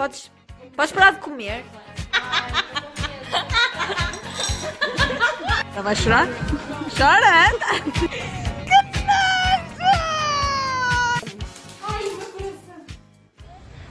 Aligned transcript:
Podes, 0.00 0.32
podes 0.74 0.92
parar 0.92 1.12
de 1.12 1.20
comer? 1.20 1.60
Ela 5.74 5.82
vai 5.82 5.94
chorar? 5.94 6.26
Chora! 6.96 7.50
Que 8.64 8.80
nojo! 9.04 9.92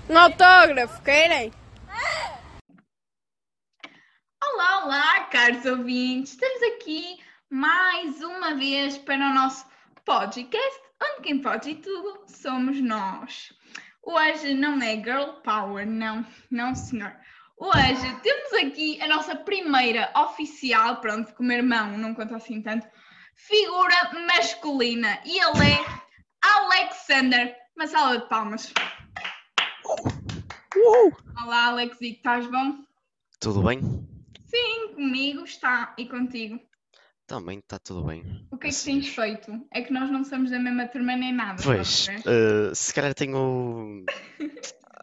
Um 0.10 0.18
autógrafo, 0.18 1.00
querem? 1.04 1.54
Olá, 4.44 4.86
olá, 4.86 5.26
caros 5.26 5.64
ouvintes! 5.68 6.32
Estamos 6.32 6.64
aqui 6.74 7.20
mais 7.52 8.20
uma 8.24 8.56
vez 8.56 8.98
para 8.98 9.30
o 9.30 9.34
nosso 9.36 9.64
podcast, 10.04 10.82
onde 11.04 11.22
quem 11.22 11.40
pode 11.40 11.70
e 11.70 11.76
tudo 11.76 12.24
somos 12.26 12.82
nós. 12.82 13.54
Hoje 14.12 14.56
não 14.56 14.82
é 14.82 14.96
Girl 14.96 15.34
Power, 15.44 15.86
não, 15.86 16.26
não 16.50 16.74
senhor. 16.74 17.16
Hoje 17.56 18.20
temos 18.24 18.54
aqui 18.54 19.00
a 19.04 19.08
nossa 19.08 19.36
primeira 19.36 20.12
oficial, 20.16 21.00
pronto, 21.00 21.28
porque 21.28 21.44
o 21.44 21.46
meu 21.46 21.58
irmão 21.58 21.96
não 21.96 22.16
conta 22.16 22.38
assim 22.38 22.60
tanto, 22.60 22.88
figura 23.36 24.26
masculina 24.26 25.20
e 25.24 25.38
ele 25.38 25.74
é 25.74 25.86
Alexander. 26.44 27.56
Uma 27.76 27.86
salva 27.86 28.18
de 28.18 28.28
palmas. 28.28 28.74
Olá, 31.44 31.68
Alex, 31.68 32.02
e 32.02 32.14
estás 32.14 32.48
bom? 32.50 32.80
Tudo 33.40 33.62
bem? 33.62 33.80
Sim, 34.48 34.96
comigo 34.96 35.44
está 35.44 35.94
e 36.00 36.10
contigo. 36.10 36.60
Também 37.30 37.60
está 37.60 37.78
tudo 37.78 38.06
bem. 38.08 38.24
O 38.52 38.58
que 38.58 38.66
é 38.68 38.70
que 38.72 38.76
Assim, 38.76 38.94
tens 39.00 39.10
feito? 39.10 39.68
É 39.72 39.84
que 39.84 39.94
nós 39.94 40.10
não 40.10 40.24
somos 40.26 40.50
da 40.50 40.58
mesma 40.60 40.88
turma 40.88 41.16
nem 41.16 41.32
nada. 41.32 41.62
Pois, 41.64 42.08
eh, 42.10 42.74
se 42.74 42.92
calhar 42.92 43.14
tenho 43.14 44.04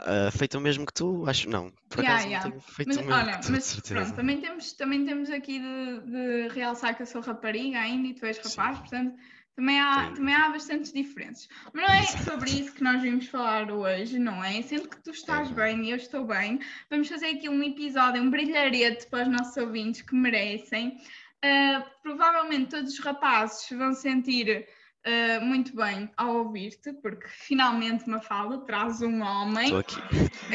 eh, 0.07 0.31
feito 0.33 0.59
o 0.59 0.61
mesmo 0.61 0.85
que 0.85 0.93
tu, 0.93 1.25
acho 1.29 1.49
não. 1.49 1.73
Por 1.89 2.03
Ya, 2.03 2.11
acaso 2.15 2.29
ya. 2.29 2.41
não 2.43 2.51
tenho 2.51 2.61
feito 2.61 2.89
Mas 2.89 2.97
o 2.97 3.05
mesmo 3.05 3.15
olha, 3.15 3.39
que 3.39 3.47
tu, 3.47 3.53
mas 3.53 3.81
pronto, 3.81 4.15
também 4.15 4.41
temos, 4.41 4.73
também 4.73 5.05
temos 5.07 5.31
aqui 5.31 5.61
de, 5.61 6.01
de 6.01 6.49
realçar 6.49 6.97
que 6.97 7.03
eu 7.03 7.07
sou 7.07 7.21
rapariga 7.21 7.79
ainda 7.79 8.09
e 8.09 8.15
tu 8.15 8.27
és 8.27 8.37
Sim. 8.39 8.57
rapaz, 8.57 8.79
portanto 8.81 9.15
também 9.55 9.81
há, 9.81 10.09
Sim. 10.09 10.15
também 10.17 10.35
há 10.35 10.51
bastantes 10.51 10.93
diferenças. 10.93 11.49
Mas 11.73 11.83
não 11.83 11.95
é 11.95 12.03
sobre 12.25 12.51
isso 12.51 12.75
que 12.75 12.83
nós 12.85 13.01
vimos 13.01 13.27
falar 13.29 13.71
hoje, 13.71 14.19
não 14.19 14.45
é? 14.45 14.61
Sendo 14.61 14.87
que 14.87 15.03
tu 15.03 15.11
estás 15.11 15.51
É. 15.51 15.55
bem 15.55 15.87
e 15.87 15.91
eu 15.93 15.97
estou 15.97 16.27
bem, 16.27 16.59
vamos 16.91 17.09
fazer 17.09 17.27
aqui 17.29 17.49
um 17.49 17.63
episódio, 17.63 18.21
um 18.23 18.29
brilharete 18.29 19.07
para 19.07 19.23
os 19.23 19.29
nossos 19.29 19.57
ouvintes 19.57 20.03
que 20.03 20.15
merecem. 20.15 20.99
Ah, 21.43 21.87
provavelmente 22.03 22.71
todos 22.71 22.93
os 22.93 22.99
rapazes 22.99 23.69
vão 23.71 23.93
sentir 23.93 24.67
ah, 25.07 25.41
muito 25.41 25.75
bem 25.77 26.11
ao 26.17 26.39
ouvir-te, 26.39 26.93
porque 26.95 27.29
finalmente 27.29 28.09
Mafalda 28.09 28.59
traz 28.59 29.01
um 29.03 29.23
homem. 29.23 29.65
Estou 29.65 29.79
aqui 29.79 30.01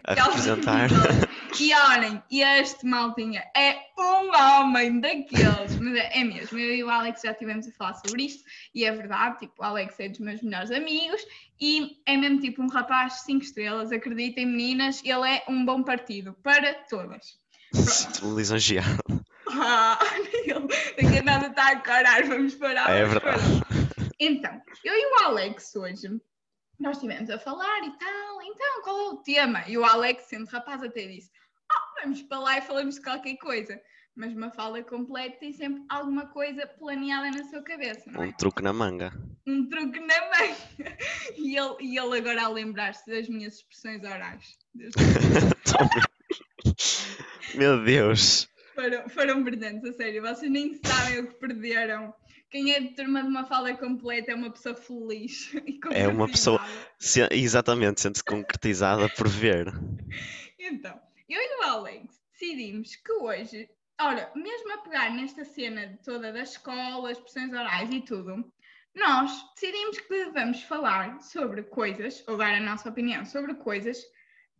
a 0.05 0.13
representar. 0.13 0.89
E 1.59 1.73
olhem, 1.73 2.21
este 2.29 2.85
maltinha 2.85 3.43
é 3.55 3.77
um 3.97 4.31
homem 4.35 4.99
daqueles, 4.99 5.79
mas 5.79 5.95
é, 5.95 6.19
é 6.19 6.23
mesmo. 6.23 6.57
Eu 6.57 6.75
e 6.75 6.83
o 6.83 6.89
Alex 6.89 7.21
já 7.21 7.31
estivemos 7.31 7.67
a 7.67 7.71
falar 7.71 7.93
sobre 7.93 8.23
isto 8.23 8.43
e 8.73 8.83
é 8.83 8.91
verdade, 8.91 9.39
tipo, 9.39 9.61
o 9.61 9.63
Alex 9.63 9.99
é 9.99 10.09
dos 10.09 10.19
meus 10.19 10.41
melhores 10.41 10.71
amigos 10.71 11.21
e 11.59 12.01
é 12.05 12.17
mesmo 12.17 12.39
tipo 12.39 12.61
um 12.61 12.67
rapaz 12.67 13.13
de 13.13 13.21
5 13.21 13.43
estrelas, 13.43 13.91
acreditem 13.91 14.45
meninas, 14.45 15.01
ele 15.03 15.29
é 15.29 15.43
um 15.47 15.63
bom 15.63 15.83
partido 15.83 16.33
para 16.43 16.73
todas. 16.89 17.39
Sinto-me 17.71 18.35
lisonjeado. 18.35 19.20
Ah, 19.53 19.97
daqui 20.97 21.17
a 21.19 21.23
nada 21.23 21.47
está 21.47 21.71
a 21.71 21.79
corar, 21.79 22.23
vamos 22.25 22.55
parar. 22.55 22.89
É 22.89 23.05
vamos 23.05 23.23
parar. 23.23 23.37
verdade. 23.37 23.65
Então, 24.19 24.61
eu 24.83 24.93
e 24.93 25.05
o 25.05 25.23
Alex 25.25 25.73
hoje, 25.75 26.09
nós 26.79 26.97
estivemos 26.97 27.29
a 27.29 27.39
falar 27.39 27.79
e 27.83 27.91
tal, 27.97 28.41
então 28.43 28.81
qual 28.83 28.99
é 28.99 29.03
o 29.09 29.17
tema? 29.17 29.63
E 29.67 29.77
o 29.77 29.85
Alex, 29.85 30.23
sendo 30.23 30.47
rapaz, 30.49 30.81
até 30.83 31.07
disse: 31.07 31.29
Ah, 31.71 32.01
vamos 32.03 32.21
para 32.23 32.39
lá 32.39 32.57
e 32.57 32.61
falamos 32.61 32.95
de 32.95 33.01
qualquer 33.01 33.37
coisa. 33.37 33.79
Mas 34.13 34.33
uma 34.35 34.51
fala 34.51 34.83
completa 34.83 35.37
tem 35.39 35.53
sempre 35.53 35.81
alguma 35.89 36.25
coisa 36.27 36.67
planeada 36.67 37.31
na 37.31 37.45
sua 37.49 37.61
cabeça, 37.63 38.11
não 38.11 38.19
Um 38.19 38.23
é? 38.25 38.31
truque 38.33 38.61
na 38.61 38.73
manga. 38.73 39.13
Um 39.47 39.69
truque 39.69 39.99
na 40.01 40.19
manga. 40.29 40.57
E 41.37 41.57
ele, 41.57 41.75
e 41.79 41.97
ele 41.97 42.17
agora 42.17 42.43
a 42.43 42.49
lembrar-se 42.49 43.09
das 43.09 43.29
minhas 43.29 43.55
expressões 43.55 44.03
orais. 44.03 44.43
Meu 47.55 47.83
Deus. 47.83 48.47
Foram, 48.81 49.09
foram 49.09 49.43
brilhantes, 49.43 49.87
a 49.89 49.93
sério. 49.93 50.21
Vocês 50.23 50.51
nem 50.51 50.73
sabem 50.83 51.19
o 51.19 51.27
que 51.27 51.35
perderam. 51.35 52.13
Quem 52.49 52.73
é 52.73 52.79
de 52.79 52.95
turma 52.95 53.21
de 53.21 53.29
uma 53.29 53.45
fala 53.45 53.75
completa 53.77 54.31
é 54.31 54.35
uma 54.35 54.49
pessoa 54.49 54.73
feliz. 54.75 55.53
E 55.65 55.79
É 55.91 56.07
uma 56.07 56.27
pessoa-. 56.27 56.59
Se- 56.97 57.29
exatamente, 57.31 58.01
sente-se 58.01 58.23
concretizada 58.23 59.07
por 59.09 59.27
ver. 59.27 59.67
Então, 60.59 60.99
eu 61.29 61.39
e 61.39 61.59
o 61.59 61.63
Alex 61.63 62.19
decidimos 62.31 62.95
que 62.95 63.11
hoje, 63.13 63.69
ora, 63.99 64.31
mesmo 64.35 64.73
a 64.73 64.77
pegar 64.79 65.13
nesta 65.13 65.45
cena 65.45 65.99
toda 66.03 66.33
das 66.33 66.51
escolas, 66.51 67.17
expressões 67.17 67.53
orais 67.53 67.89
e 67.91 68.01
tudo, 68.01 68.51
nós 68.95 69.31
decidimos 69.53 69.99
que 69.99 70.25
vamos 70.31 70.63
falar 70.63 71.21
sobre 71.21 71.63
coisas, 71.63 72.23
ou 72.27 72.35
dar 72.35 72.55
a 72.55 72.59
nossa 72.59 72.89
opinião 72.89 73.23
sobre 73.25 73.53
coisas 73.53 74.03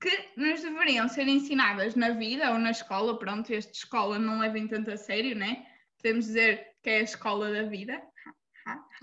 que 0.02 0.30
nos 0.36 0.62
deveriam 0.62 1.08
ser 1.08 1.28
ensinadas 1.28 1.96
na 1.96 2.10
vida 2.10 2.52
ou 2.52 2.58
na 2.58 2.72
escola. 2.72 3.18
Pronto, 3.18 3.54
este 3.54 3.74
escola 3.74 4.18
não 4.18 4.40
levem 4.40 4.68
tanto 4.68 4.90
a 4.92 4.98
sério, 4.98 5.36
né? 5.36 5.64
Podemos 6.02 6.26
dizer 6.26 6.68
que 6.82 6.90
é 6.90 6.98
a 6.98 7.04
escola 7.04 7.54
da 7.54 7.64
vida. 7.64 8.02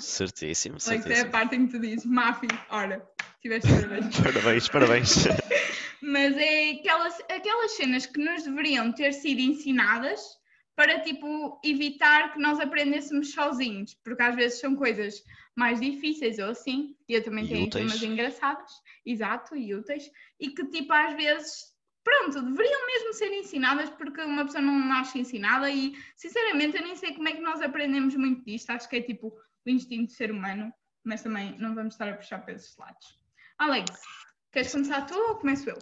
Certíssimo, 0.01 0.75
Alex, 0.75 0.89
é 0.89 0.97
a 0.97 1.03
certíssimo. 1.03 1.31
parte 1.31 1.57
em 1.57 1.67
que 1.67 1.73
tu 1.73 1.81
dizes, 1.81 2.05
Mafi, 2.05 2.49
ora, 2.71 3.09
tiveste 3.41 3.69
parabéns. 3.69 4.19
Parabéns, 4.21 4.69
parabéns. 4.69 5.25
Mas 6.03 6.37
é 6.37 6.71
aquelas, 6.71 7.21
aquelas 7.31 7.73
cenas 7.73 8.07
que 8.07 8.21
nos 8.21 8.43
deveriam 8.45 8.93
ter 8.93 9.13
sido 9.13 9.41
ensinadas 9.41 10.38
para, 10.79 11.01
tipo, 11.01 11.61
evitar 11.65 12.33
que 12.33 12.39
nós 12.39 12.61
aprendêssemos 12.61 13.33
sozinhos, 13.33 13.95
porque 13.95 14.23
às 14.23 14.37
vezes 14.37 14.61
são 14.61 14.77
coisas 14.77 15.25
mais 15.57 15.81
difíceis 15.81 16.39
ou 16.39 16.51
assim, 16.51 16.95
e 17.09 17.15
eu 17.15 17.25
também 17.25 17.47
E 17.47 17.49
tenho 17.49 17.67
úteis. 17.67 17.85
temas 17.85 18.01
engraçadas, 18.01 18.71
exato, 19.05 19.57
e 19.57 19.75
úteis, 19.75 20.09
e 20.39 20.51
que, 20.51 20.65
tipo, 20.67 20.93
às 20.93 21.17
vezes, 21.17 21.75
pronto, 22.05 22.41
deveriam 22.41 22.87
mesmo 22.87 23.13
ser 23.13 23.33
ensinadas 23.33 23.91
porque 23.91 24.21
uma 24.21 24.45
pessoa 24.45 24.63
não 24.63 24.79
nasce 24.79 25.19
ensinada 25.19 25.69
e, 25.69 25.99
sinceramente, 26.15 26.77
eu 26.77 26.85
nem 26.85 26.95
sei 26.95 27.13
como 27.13 27.29
é 27.29 27.33
que 27.33 27.41
nós 27.41 27.61
aprendemos 27.61 28.15
muito 28.15 28.45
disto, 28.45 28.71
acho 28.71 28.89
que 28.89 28.99
é, 28.99 29.03
tipo, 29.03 29.37
o 29.67 29.69
instinto 29.69 30.13
do 30.13 30.17
ser 30.17 30.31
humano, 30.31 30.73
mas 31.03 31.25
também 31.25 31.59
não 31.59 31.75
vamos 31.75 31.95
estar 31.95 32.09
a 32.09 32.15
puxar 32.17 32.39
para 32.39 32.55
esses 32.55 32.77
lados. 32.77 33.19
Alex, 33.59 34.01
queres 34.53 34.71
começar 34.71 35.01
tu 35.07 35.19
ou 35.19 35.35
começo 35.35 35.69
eu? 35.69 35.79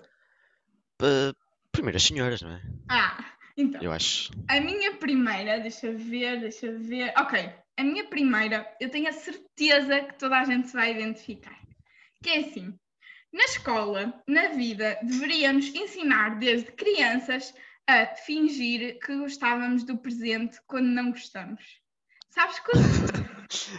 Primeiro 1.70 1.98
as 1.98 2.02
senhoras, 2.02 2.40
não 2.40 2.52
é? 2.52 2.62
Ah, 2.88 3.35
então, 3.56 3.82
Eu 3.82 3.92
acho. 3.92 4.30
a 4.48 4.60
minha 4.60 4.94
primeira, 4.96 5.58
deixa 5.58 5.92
ver, 5.92 6.40
deixa 6.40 6.72
ver. 6.72 7.12
Ok, 7.16 7.48
a 7.76 7.82
minha 7.82 8.04
primeira, 8.04 8.66
eu 8.80 8.90
tenho 8.90 9.08
a 9.08 9.12
certeza 9.12 10.00
que 10.00 10.18
toda 10.18 10.38
a 10.38 10.44
gente 10.44 10.68
se 10.68 10.74
vai 10.74 10.92
identificar. 10.92 11.58
Que 12.22 12.30
é 12.30 12.38
assim, 12.40 12.78
na 13.32 13.44
escola, 13.44 14.22
na 14.26 14.48
vida, 14.48 14.98
deveriam-nos 15.02 15.74
ensinar 15.74 16.38
desde 16.38 16.72
crianças 16.72 17.54
a 17.86 18.06
fingir 18.06 18.98
que 18.98 19.16
gostávamos 19.16 19.84
do 19.84 19.96
presente 19.96 20.58
quando 20.66 20.86
não 20.86 21.10
gostamos. 21.10 21.80
Sabes 22.30 22.58
quando 22.60 22.82
não 23.38 23.46
te 23.46 23.70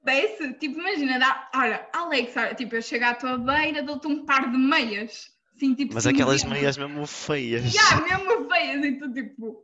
acontece? 0.00 0.54
Tipo, 0.54 0.80
imagina, 0.80 1.18
dá, 1.18 1.50
olha, 1.54 1.88
Alex, 1.92 2.36
olha, 2.36 2.54
tipo, 2.54 2.74
eu 2.74 2.82
chego 2.82 3.04
à 3.04 3.14
tua 3.14 3.38
beira, 3.38 3.82
dou-te 3.82 4.06
um 4.06 4.24
par 4.24 4.50
de 4.50 4.56
meias. 4.56 5.30
Assim, 5.60 5.74
tipo, 5.74 5.92
Mas 5.92 6.06
aquelas 6.06 6.42
meias 6.42 6.78
mesmo 6.78 7.06
feias. 7.06 7.70
Já, 7.70 8.00
mesmo 8.00 8.48
feias, 8.48 8.82
e 8.82 8.98
tu 8.98 9.12
tipo, 9.12 9.62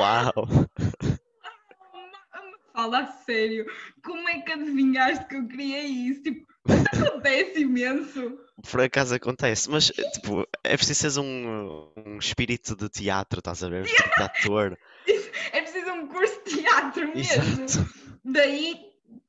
Uau! 0.00 0.32
fala 2.72 3.02
a 3.02 3.06
sério, 3.06 3.64
como 4.04 4.28
é 4.28 4.40
que 4.40 4.52
adivinhaste 4.52 5.28
que 5.28 5.36
eu 5.36 5.46
queria 5.46 5.84
isso? 5.84 6.24
Tipo, 6.24 6.44
acontece 6.92 7.60
imenso. 7.60 8.36
Por 8.68 8.80
acaso 8.80 9.14
acontece, 9.14 9.70
mas 9.70 9.92
tipo, 10.14 10.44
é 10.64 10.76
preciso 10.76 10.98
seres 10.98 11.16
um, 11.18 11.88
um 11.96 12.18
espírito 12.18 12.74
de 12.74 12.88
teatro, 12.88 13.38
estás 13.38 13.62
a 13.62 13.68
ver? 13.68 13.82
Um 13.82 13.84
espírito 13.86 14.16
de 14.16 14.22
ator. 14.24 14.78
É 15.52 15.60
preciso 15.60 15.90
um 15.92 16.08
curso 16.08 16.42
de 16.44 16.62
teatro 16.62 17.14
mesmo. 17.14 17.64
Exato. 17.64 17.94
Daí 18.24 18.76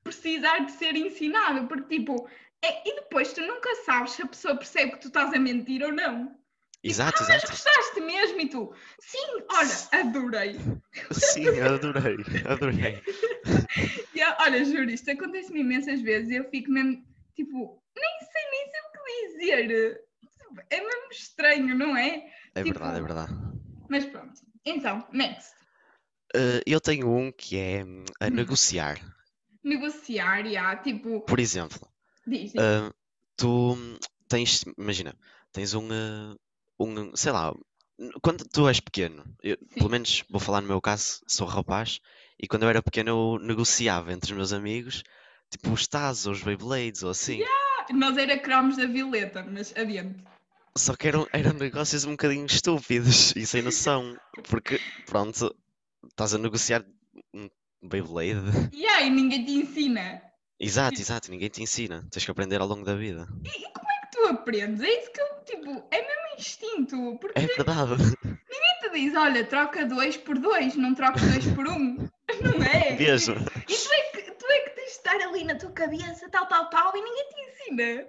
precisar 0.04 0.66
de 0.66 0.72
ser 0.72 0.96
ensinado, 0.96 1.68
porque 1.68 2.00
tipo, 2.00 2.28
é- 2.64 2.90
e 2.90 2.96
depois 2.96 3.34
tu 3.34 3.42
nunca 3.42 3.74
sabes 3.86 4.12
se 4.12 4.22
a 4.22 4.28
pessoa 4.28 4.56
percebe 4.56 4.92
que 4.94 5.00
tu 5.02 5.08
estás 5.08 5.34
a 5.34 5.40
mentir 5.40 5.84
ou 5.84 5.92
não. 5.92 6.36
Exato, 6.84 7.24
Mas 7.24 7.30
exato. 7.30 7.52
gostaste 7.52 8.00
mesmo 8.02 8.40
e 8.40 8.50
tu, 8.50 8.74
sim, 9.00 9.44
olha, 9.52 10.02
adorei. 10.08 10.56
Sim, 11.12 11.60
adorei, 11.62 12.18
adorei. 12.46 13.02
E, 14.14 14.24
olha, 14.42 14.66
juro, 14.66 14.90
isto 14.90 15.12
acontece-me 15.12 15.60
imensas 15.62 16.02
vezes 16.02 16.32
e 16.32 16.36
eu 16.36 16.50
fico 16.50 16.72
mesmo, 16.72 17.06
tipo, 17.36 17.82
nem 17.96 18.20
sei, 18.20 18.50
nem 18.52 18.72
sei 18.72 18.82
o 18.82 18.92
que 18.92 19.28
dizer. 19.28 20.02
É 20.72 20.80
mesmo 20.82 21.12
estranho, 21.12 21.76
não 21.78 21.96
é? 21.96 22.32
É 22.56 22.64
Tipo- 22.64 22.80
verdade, 22.80 22.98
é 22.98 23.02
verdade. 23.02 23.34
Mas 23.90 24.06
pronto. 24.06 24.42
Então, 24.66 25.08
next. 25.12 25.54
Eh, 26.36 26.62
eu 26.66 26.82
tenho 26.82 27.08
um 27.10 27.32
que 27.32 27.58
é 27.58 27.84
hum, 27.86 28.04
a 28.20 28.26
Hum. 28.28 28.32
negociar. 28.32 29.00
Negociar, 29.64 30.46
já, 30.48 30.76
tipo, 30.78 31.22
Por 31.22 31.40
exemplo, 31.40 31.88
diz, 32.28 32.52
diz. 32.52 32.56
eh, 32.62 32.92
tu 33.36 33.76
tens, 34.28 34.64
imagina, 34.78 35.16
tens 35.52 35.74
um, 35.74 35.88
eh, 35.92 36.36
um, 36.80 37.16
sei 37.16 37.32
lá, 37.32 37.54
quando 38.22 38.46
tu 38.48 38.68
és 38.68 38.80
pequeno, 38.80 39.24
eu- 39.42 39.58
pelo 39.76 39.90
menos 39.90 40.24
vou 40.30 40.40
falar 40.40 40.62
no 40.62 40.68
meu 40.68 40.82
caso, 40.82 41.22
sou 41.28 41.48
rapaz, 41.48 42.00
e 42.40 42.48
quando 42.48 42.64
eu 42.64 42.70
era 42.70 42.84
pequeno 42.84 43.10
eu 43.10 43.40
negociava 43.46 44.12
entre 44.14 44.32
os 44.32 44.38
meus 44.38 44.54
amigos, 44.54 45.04
tipo 45.50 45.72
os 45.72 45.88
Tazos 45.88 46.28
ou 46.28 46.34
os 46.34 46.44
Beyblades 46.44 47.04
ou 47.04 47.10
assim. 47.10 47.40
Nós 47.94 48.18
era 48.18 48.38
cromos 48.38 48.76
da 48.78 48.86
Violeta, 48.86 49.44
mas 49.50 49.74
adiante. 49.76 50.24
Só 50.78 50.96
que 50.96 51.08
eram, 51.08 51.26
eram 51.34 51.54
negócios 51.54 52.04
um 52.06 52.12
bocadinho 52.12 52.46
estúpidos 52.46 53.34
e 53.36 53.46
sem 53.48 53.62
noção, 53.62 54.16
porque 54.50 54.80
pronto, 55.06 55.56
estás 56.08 56.34
a 56.34 56.38
negociar 56.38 56.86
um 57.34 57.50
Beyblade. 57.82 58.70
E 58.74 58.86
aí, 58.86 59.10
ninguém 59.10 59.44
te 59.46 59.52
ensina. 59.52 60.22
Exato, 60.60 61.00
exato, 61.00 61.30
ninguém 61.30 61.50
te 61.50 61.62
ensina, 61.62 62.06
tens 62.12 62.26
que 62.26 62.32
aprender 62.32 62.60
ao 62.60 62.68
longo 62.68 62.84
da 62.84 62.96
vida. 62.96 63.28
E, 63.44 63.50
e 63.50 63.72
como 63.72 63.88
é 63.92 64.06
que 64.06 64.12
tu 64.12 64.26
aprendes? 64.28 64.82
É 64.82 65.00
isso 65.00 65.12
que 65.12 65.22
eu, 65.22 65.28
tipo, 65.46 65.88
é 65.92 66.02
mesmo 66.02 66.36
instinto. 66.38 67.18
Porque 67.20 67.40
É 67.40 67.46
verdade. 67.46 67.92
ninguém 68.24 68.80
te 68.82 68.90
diz, 68.92 69.16
olha, 69.16 69.46
troca 69.46 69.86
dois 69.86 70.18
por 70.18 70.40
dois, 70.40 70.76
não 70.76 70.96
trocas 70.96 71.22
dois 71.22 71.46
por 71.54 71.68
um. 71.68 72.08
Não 72.42 72.62
é? 72.64 72.96
Mesmo. 72.98 73.36
E 73.36 73.74
tu 73.74 73.94
é, 73.94 74.02
que, 74.12 74.32
tu 74.32 74.46
é 74.48 74.60
que 74.60 74.70
tens 74.72 74.86
de 74.86 74.92
estar 74.92 75.16
ali 75.16 75.44
na 75.46 75.56
tua 75.56 75.72
cabeça, 75.72 76.30
tal, 76.30 76.46
tal, 76.48 76.70
tal, 76.70 76.96
e 76.96 77.02
ninguém 77.02 77.30
te 77.30 77.42
ensina. 77.42 78.08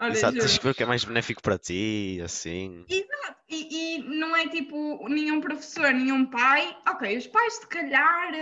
Olha, 0.00 0.12
Exato, 0.12 0.38
tens 0.38 0.58
que 0.58 0.64
ver 0.64 0.70
o 0.70 0.74
que 0.74 0.82
é 0.82 0.86
mais 0.86 1.04
benéfico 1.04 1.40
para 1.40 1.56
ti, 1.56 2.20
assim. 2.24 2.84
Exato, 2.88 3.36
e, 3.48 3.96
e 3.96 4.18
não 4.18 4.34
é 4.34 4.48
tipo 4.48 5.08
nenhum 5.08 5.40
professor, 5.40 5.92
nenhum 5.92 6.26
pai. 6.26 6.76
Ok, 6.88 7.16
os 7.16 7.26
pais, 7.28 7.54
se 7.54 7.66
calhar, 7.68 8.32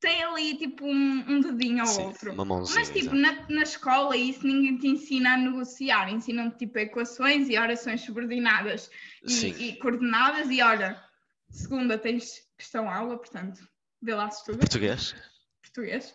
têm 0.00 0.22
ali 0.22 0.56
tipo 0.56 0.86
um, 0.86 1.24
um 1.28 1.40
dedinho 1.40 1.80
ao 1.80 1.86
Sim, 1.86 2.02
outro. 2.02 2.32
uma 2.32 2.44
mãozinha. 2.44 2.78
Mas, 2.78 2.90
tipo, 2.90 3.14
na, 3.14 3.46
na 3.48 3.62
escola, 3.62 4.16
isso 4.16 4.46
ninguém 4.46 4.76
te 4.78 4.88
ensina 4.88 5.34
a 5.34 5.36
negociar. 5.36 6.08
Ensinam-te, 6.10 6.58
tipo, 6.58 6.78
equações 6.78 7.48
e 7.48 7.58
orações 7.58 8.02
subordinadas 8.02 8.90
e, 9.22 9.68
e 9.68 9.76
coordenadas. 9.76 10.48
E 10.50 10.62
olha, 10.62 11.02
segunda 11.50 11.98
tens 11.98 12.42
questão-aula, 12.56 13.16
portanto, 13.18 13.60
vê 14.02 14.14
lá 14.14 14.30
se 14.30 14.38
estuda. 14.40 14.58
Português? 14.58 15.14
Português. 15.62 16.14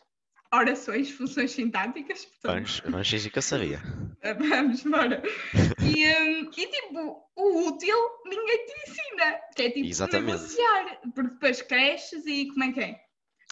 Orações, 0.54 1.10
funções 1.10 1.52
sintáticas. 1.52 2.26
Portanto, 2.26 2.54
Vamos, 2.54 2.80
vamos 2.86 3.10
fingir 3.10 3.32
que 3.32 3.40
eu 3.40 3.42
sabia. 3.42 3.82
Vamos, 4.38 4.84
bora. 4.84 5.24
E, 5.82 6.08
hum, 6.08 6.52
e 6.56 6.68
tipo, 6.68 7.24
o 7.36 7.68
útil 7.68 7.98
ninguém 8.26 8.66
te 8.68 8.92
ensina. 8.92 9.40
Que 9.56 9.64
é 9.64 9.70
tipo 9.72 9.88
Exatamente. 9.88 10.34
negociar. 10.38 11.00
Porque 11.16 11.34
depois 11.34 11.62
cresces 11.64 12.26
e 12.28 12.48
como 12.50 12.66
é 12.66 12.72
que 12.72 12.80
é? 12.82 13.02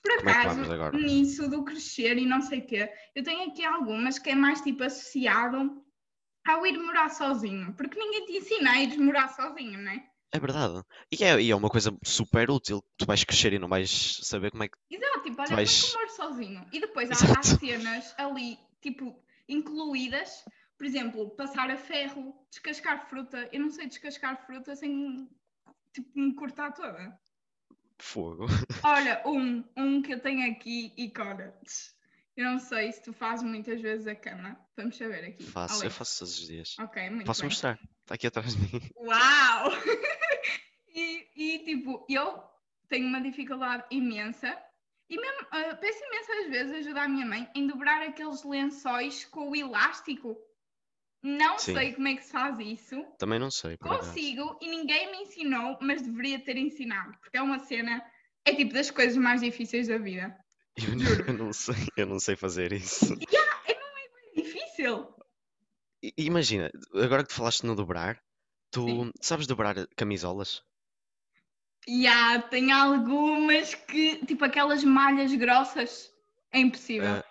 Por 0.02 0.12
é 0.12 0.32
acaso, 0.32 0.72
agora? 0.72 0.98
nisso 0.98 1.50
do 1.50 1.64
crescer 1.64 2.18
e 2.18 2.26
não 2.26 2.42
sei 2.42 2.60
o 2.60 2.66
quê, 2.66 2.92
eu 3.16 3.24
tenho 3.24 3.50
aqui 3.50 3.64
algumas 3.64 4.18
que 4.18 4.30
é 4.32 4.36
mais 4.36 4.62
tipo 4.62 4.84
associado 4.84 5.84
ao 6.48 6.66
ir 6.66 6.78
morar 6.78 7.10
sozinho. 7.10 7.74
Porque 7.76 8.00
ninguém 8.00 8.26
te 8.26 8.38
ensina 8.38 8.72
a 8.72 8.82
ir 8.82 8.98
morar 8.98 9.30
sozinho, 9.30 9.80
não 9.80 9.92
é? 9.92 10.12
É 10.34 10.40
verdade. 10.40 10.82
E 11.12 11.24
é, 11.24 11.42
e 11.42 11.52
é 11.52 11.56
uma 11.56 11.70
coisa 11.70 11.96
super 12.04 12.50
útil. 12.50 12.82
Tu 12.98 13.06
vais 13.06 13.24
crescer 13.24 13.54
e 13.54 13.60
não 13.60 13.68
vais 13.68 14.20
saber 14.24 14.50
como 14.52 14.64
é 14.64 14.70
que. 14.70 14.78
Exato, 14.90 15.22
tipo, 15.24 15.42
olha, 15.42 15.56
vais- 15.56 15.94
moro 15.94 16.10
sozinho. 16.10 16.66
E 16.72 16.80
depois 16.80 17.12
há, 17.12 17.40
há 17.40 17.44
cenas 17.44 18.16
ali, 18.18 18.58
tipo, 18.82 19.22
incluídas, 19.48 20.44
por 20.78 20.86
exemplo, 20.86 21.30
passar 21.32 21.70
a 21.70 21.78
ferro, 21.78 22.34
descascar 22.50 23.08
fruta. 23.10 23.50
Eu 23.52 23.60
não 23.60 23.70
sei 23.70 23.88
descascar 23.88 24.46
fruta 24.46 24.76
sem, 24.76 25.30
tipo, 25.94 26.10
me 26.18 26.34
cortar 26.34 26.72
toda. 26.72 27.20
Fogo. 28.02 28.46
Olha, 28.84 29.22
um, 29.26 29.64
um 29.78 30.02
que 30.02 30.14
eu 30.14 30.20
tenho 30.20 30.52
aqui 30.52 30.94
e 30.98 31.10
cora. 31.10 31.56
Eu 32.36 32.46
não 32.46 32.60
sei 32.60 32.92
se 32.92 33.04
tu 33.04 33.14
fazes 33.14 33.44
muitas 33.44 33.80
vezes 33.82 34.08
a 34.08 34.16
cama. 34.16 34.58
Vamos 34.76 34.98
saber 34.98 35.26
aqui. 35.26 35.44
Faço, 35.44 35.76
eu 35.76 35.80
Alex. 35.82 35.96
faço 35.96 36.20
todos 36.20 36.40
os 36.40 36.48
dias. 36.48 36.76
Ok, 36.80 37.10
muito 37.10 37.26
Posso 37.26 37.42
bem. 37.42 37.50
mostrar? 37.50 37.80
Está 38.02 38.16
aqui 38.16 38.28
atrás 38.28 38.56
de 38.56 38.62
mim. 38.62 38.82
Uau! 38.98 39.72
e, 40.94 41.28
e, 41.36 41.60
tipo, 41.60 42.06
eu 42.10 42.44
tenho 42.90 43.08
uma 43.08 43.22
dificuldade 43.22 43.86
imensa 43.92 44.58
e 45.10 45.18
mesmo 45.18 45.48
ah, 45.52 45.76
peço 45.76 46.00
imensas 46.06 46.50
vezes 46.50 46.76
ajuda 46.88 47.04
a 47.04 47.08
minha 47.08 47.26
mãe 47.26 47.50
em 47.54 47.68
dobrar 47.68 48.02
aqueles 48.02 48.44
lençóis 48.44 49.26
com 49.26 49.50
o 49.50 49.56
elástico. 49.56 50.38
Não 51.24 51.60
Sim. 51.60 51.74
sei 51.74 51.94
como 51.94 52.08
é 52.08 52.16
que 52.16 52.24
se 52.24 52.32
faz 52.32 52.60
isso. 52.60 53.06
Também 53.18 53.38
não 53.40 53.52
sei. 53.52 53.78
Consigo 53.78 54.58
e 54.62 54.68
ninguém 54.68 55.12
me 55.12 55.18
ensinou, 55.24 55.78
mas 55.82 56.02
deveria 56.02 56.40
ter 56.40 56.58
ensinado, 56.58 57.18
porque 57.20 57.38
é 57.38 57.42
uma 57.42 57.60
cena, 57.60 58.04
é 58.46 58.56
tipo 58.56 58.74
das 58.74 58.90
coisas 58.90 59.18
mais 59.18 59.42
difíceis 59.42 59.88
da 59.88 59.98
vida. 59.98 60.36
Eu, 60.76 60.98
Juro. 61.00 61.26
eu 61.28 61.34
não 61.34 61.54
sei, 61.54 61.76
eu 61.96 62.06
não 62.08 62.20
sei 62.20 62.36
fazer 62.36 62.74
isso. 62.74 63.16
É 64.34 64.42
difícil. 64.42 65.14
I- 66.02 66.14
Imagina, 66.18 66.72
agora 66.96 67.22
que 67.24 67.30
tu 67.30 67.36
falaste 67.36 67.66
no 67.66 67.76
dobrar, 67.76 68.20
tu 68.72 68.86
Sim. 68.86 69.12
sabes 69.22 69.46
dobrar 69.46 69.76
camisolas? 69.96 70.64
E 71.88 72.08
há, 72.08 72.42
tem 72.42 72.72
algumas 72.72 73.76
que, 73.76 74.26
tipo 74.26 74.46
aquelas 74.46 74.84
malhas 74.84 75.34
grossas, 75.34 76.10
é 76.52 76.60
impossível. 76.60 77.08
Ah, 77.16 77.24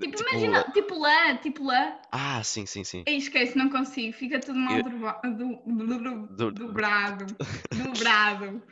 Tipo, 0.00 0.16
tipo, 0.16 0.30
imagina, 0.30 0.62
tipo 0.72 0.98
lã, 0.98 1.36
tipo 1.38 1.64
lã. 1.64 1.96
Ah, 2.12 2.42
sim, 2.44 2.66
sim, 2.66 2.84
sim. 2.84 3.02
Ei, 3.06 3.16
esquece, 3.16 3.56
não 3.56 3.68
consigo. 3.68 4.12
Fica 4.16 4.38
tudo 4.38 4.58
mal 4.58 4.78
Eu- 4.78 4.82
do- 6.36 6.52
dobrado. 6.52 7.26
Dobrado. 7.74 8.62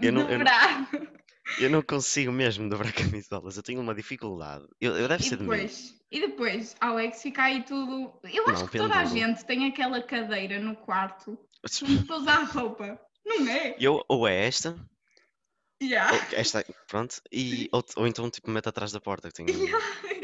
Eu 0.00 0.12
não- 0.12 0.22
eu 0.22 0.38
não- 0.38 0.38
dobrado. 0.38 1.16
Eu 1.60 1.70
não 1.70 1.80
consigo 1.82 2.32
mesmo 2.32 2.68
dobrar 2.68 2.92
camisolas, 2.92 3.56
eu 3.56 3.62
tenho 3.62 3.80
uma 3.80 3.94
dificuldade. 3.94 4.66
Eu, 4.80 4.96
eu 4.96 5.06
deve 5.06 5.22
E 5.22 5.26
ser 5.28 5.36
de 5.36 5.42
depois, 5.42 5.94
e 6.10 6.20
depois, 6.20 6.76
Alex, 6.80 7.22
fica 7.22 7.44
aí 7.44 7.62
tudo. 7.62 8.18
Eu 8.24 8.44
acho 8.48 8.62
Não, 8.62 8.68
que 8.68 8.78
toda 8.78 8.96
a 8.96 9.04
gente 9.04 9.44
tem 9.44 9.64
aquela 9.66 10.02
cadeira 10.02 10.58
no 10.58 10.74
quarto 10.74 11.38
onde 11.84 12.04
pousar 12.04 12.40
a 12.40 12.44
roupa. 12.44 12.98
Não 13.24 13.46
é? 13.48 13.76
Eu, 13.78 14.04
ou 14.08 14.26
é 14.26 14.46
esta, 14.46 14.76
Yeah. 15.80 16.12
ou 16.12 16.20
esta, 16.32 16.64
pronto, 16.88 17.20
e, 17.30 17.68
ou, 17.72 17.84
ou 17.96 18.06
então 18.08 18.28
tipo 18.30 18.50
mete 18.50 18.68
atrás 18.68 18.90
da 18.92 19.00
porta. 19.00 19.28
Que 19.30 19.44
tenho... 19.44 19.48
Que 20.08 20.15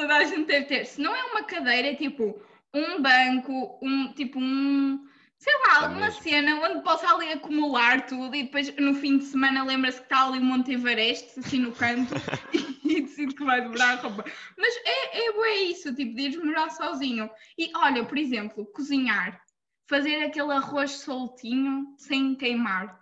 toda 0.00 0.16
a 0.16 0.24
gente 0.24 0.46
deve 0.46 0.66
ter. 0.66 0.84
Se 0.86 1.00
não 1.00 1.14
é 1.14 1.24
uma 1.24 1.42
cadeira, 1.44 1.88
é 1.88 1.94
tipo 1.94 2.40
um 2.74 3.00
banco, 3.02 3.78
um 3.82 4.12
tipo 4.12 4.38
um. 4.38 5.06
Sei 5.38 5.52
lá, 5.68 5.84
É 5.84 5.88
uma 5.88 6.06
mesmo. 6.06 6.20
cena 6.22 6.56
onde 6.68 6.82
possa 6.82 7.14
ali 7.14 7.30
acumular 7.32 8.06
tudo 8.06 8.34
e 8.34 8.42
depois 8.42 8.74
no 8.76 8.92
fim 8.94 9.18
de 9.18 9.24
semana 9.24 9.62
lembra-se 9.64 9.98
que 9.98 10.04
está 10.04 10.26
ali 10.26 10.38
um 10.40 10.44
Monte 10.44 10.72
Everest 10.72 11.38
assim 11.38 11.60
no 11.60 11.70
canto 11.70 12.12
e 12.84 13.02
decide 13.02 13.34
que 13.36 13.44
vai 13.44 13.62
dobrar 13.62 13.98
a 13.98 14.00
roupa. 14.00 14.24
Mas 14.56 14.74
é, 14.84 15.28
é, 15.28 15.32
bué 15.32 15.54
isso, 15.58 15.94
tipo, 15.94 16.12
de 16.16 16.22
ires 16.22 16.42
morar 16.44 16.70
sozinho. 16.70 17.30
E 17.56 17.70
olha, 17.76 18.04
por 18.04 18.18
exemplo, 18.18 18.66
cozinhar. 18.66 19.40
Fazer 19.88 20.22
aquele 20.24 20.52
arroz 20.52 20.90
soltinho 20.90 21.94
sem 21.96 22.34
queimar. 22.34 23.00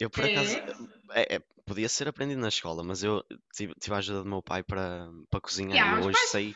Eu 0.00 0.10
por 0.10 0.24
É? 0.24 0.32
acaso, 0.32 0.90
é- 1.12 1.36
é, 1.36 1.42
podia 1.66 1.88
ser 1.88 2.08
aprendido 2.08 2.40
na 2.40 2.48
escola, 2.48 2.82
mas 2.84 3.02
eu 3.02 3.24
tive, 3.54 3.74
tive 3.80 3.94
a 3.94 3.98
ajuda 3.98 4.22
do 4.22 4.28
meu 4.28 4.42
pai 4.42 4.62
para, 4.62 5.08
para 5.30 5.40
cozinhar 5.40 5.76
Yeah, 5.76 6.00
e 6.00 6.06
hoje 6.06 6.18
pais- 6.18 6.30
sei, 6.30 6.54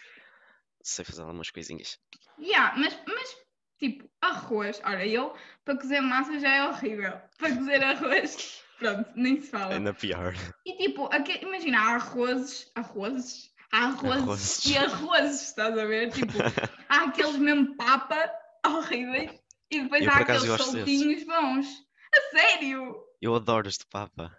sei 0.82 1.04
fazer 1.04 1.22
algumas 1.22 1.50
coisinhas. 1.50 1.98
Yeah, 2.38 2.74
mas, 2.78 2.96
mas, 3.06 3.36
tipo, 3.78 4.08
arroz. 4.20 4.80
Olha, 4.84 5.06
eu 5.06 5.34
para 5.64 5.76
cozer 5.76 6.00
massa 6.00 6.38
já 6.38 6.54
é 6.54 6.68
horrível. 6.68 7.20
Para 7.38 7.56
cozer 7.56 7.82
arroz, 7.84 8.62
pronto, 8.78 9.10
nem 9.16 9.40
se 9.40 9.48
fala. 9.50 9.74
Ainda 9.74 9.92
pior. 9.92 10.32
E 10.64 10.76
tipo, 10.76 11.06
aqui, 11.12 11.42
imagina, 11.44 11.78
há 11.80 11.94
arrozes, 11.96 12.70
arrozes, 12.74 13.50
há 13.72 13.86
arrozes, 13.86 14.22
Arrozes. 14.22 14.66
e 14.66 14.78
arrozes, 14.78 15.42
estás 15.42 15.76
a 15.76 15.84
ver? 15.84 16.12
Tipo, 16.12 16.32
há 16.88 17.04
aqueles 17.04 17.36
mesmo 17.36 17.76
papa 17.76 18.30
horríveis 18.66 19.32
e 19.70 19.82
depois 19.82 20.02
Eu, 20.04 20.10
há 20.10 20.16
aqueles 20.16 20.42
soltinhos 20.62 21.24
bons. 21.24 21.66
A 22.14 22.20
sério? 22.38 22.96
Eu 23.22 23.34
adoro 23.34 23.68
este 23.68 23.86
papa. 23.86 24.34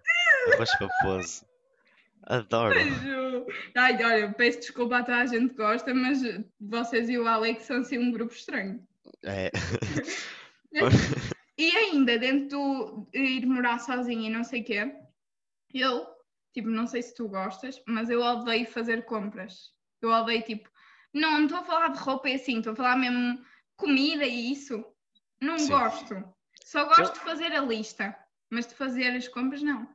Arroz 0.53 0.69
paposo. 0.79 1.45
Adoro. 2.23 2.73
Beijo. 2.75 3.45
Ai, 3.75 4.03
olha, 4.03 4.33
peço 4.33 4.59
desculpa 4.59 4.97
a 4.99 5.03
toda 5.03 5.17
a 5.17 5.25
gente 5.25 5.49
que 5.49 5.55
gosta, 5.57 5.93
mas 5.93 6.19
vocês 6.59 7.09
e 7.09 7.17
o 7.17 7.27
Alex 7.27 7.63
são 7.63 7.77
assim 7.77 7.97
um 7.97 8.11
grupo 8.11 8.33
estranho. 8.33 8.85
É. 9.23 9.51
E 11.57 11.75
ainda, 11.75 12.17
dentro 12.17 12.49
do 12.49 13.07
ir 13.13 13.45
morar 13.45 13.79
sozinha 13.79 14.29
e 14.29 14.33
não 14.33 14.43
sei 14.43 14.61
o 14.61 14.63
quê, 14.63 14.95
eu, 15.73 16.07
tipo, 16.53 16.69
não 16.69 16.87
sei 16.87 17.01
se 17.01 17.13
tu 17.13 17.27
gostas, 17.27 17.81
mas 17.87 18.09
eu 18.09 18.21
odeio 18.21 18.65
fazer 18.67 19.05
compras. 19.05 19.71
Eu 20.01 20.09
odeio, 20.09 20.41
tipo, 20.43 20.69
não, 21.13 21.33
não 21.39 21.45
estou 21.45 21.59
a 21.59 21.63
falar 21.63 21.89
de 21.89 21.99
roupa 21.99 22.29
e 22.29 22.35
assim, 22.35 22.57
estou 22.59 22.73
a 22.73 22.75
falar 22.75 22.97
mesmo 22.97 23.43
comida 23.75 24.25
e 24.25 24.51
isso. 24.51 24.83
Não 25.41 25.57
Sim. 25.57 25.69
gosto. 25.69 26.23
Só 26.63 26.85
gosto 26.85 27.01
Eu- 27.01 27.13
de 27.13 27.19
fazer 27.19 27.51
a 27.51 27.61
lista, 27.61 28.15
mas 28.49 28.65
de 28.67 28.75
fazer 28.75 29.09
as 29.15 29.27
compras, 29.27 29.61
não. 29.61 29.87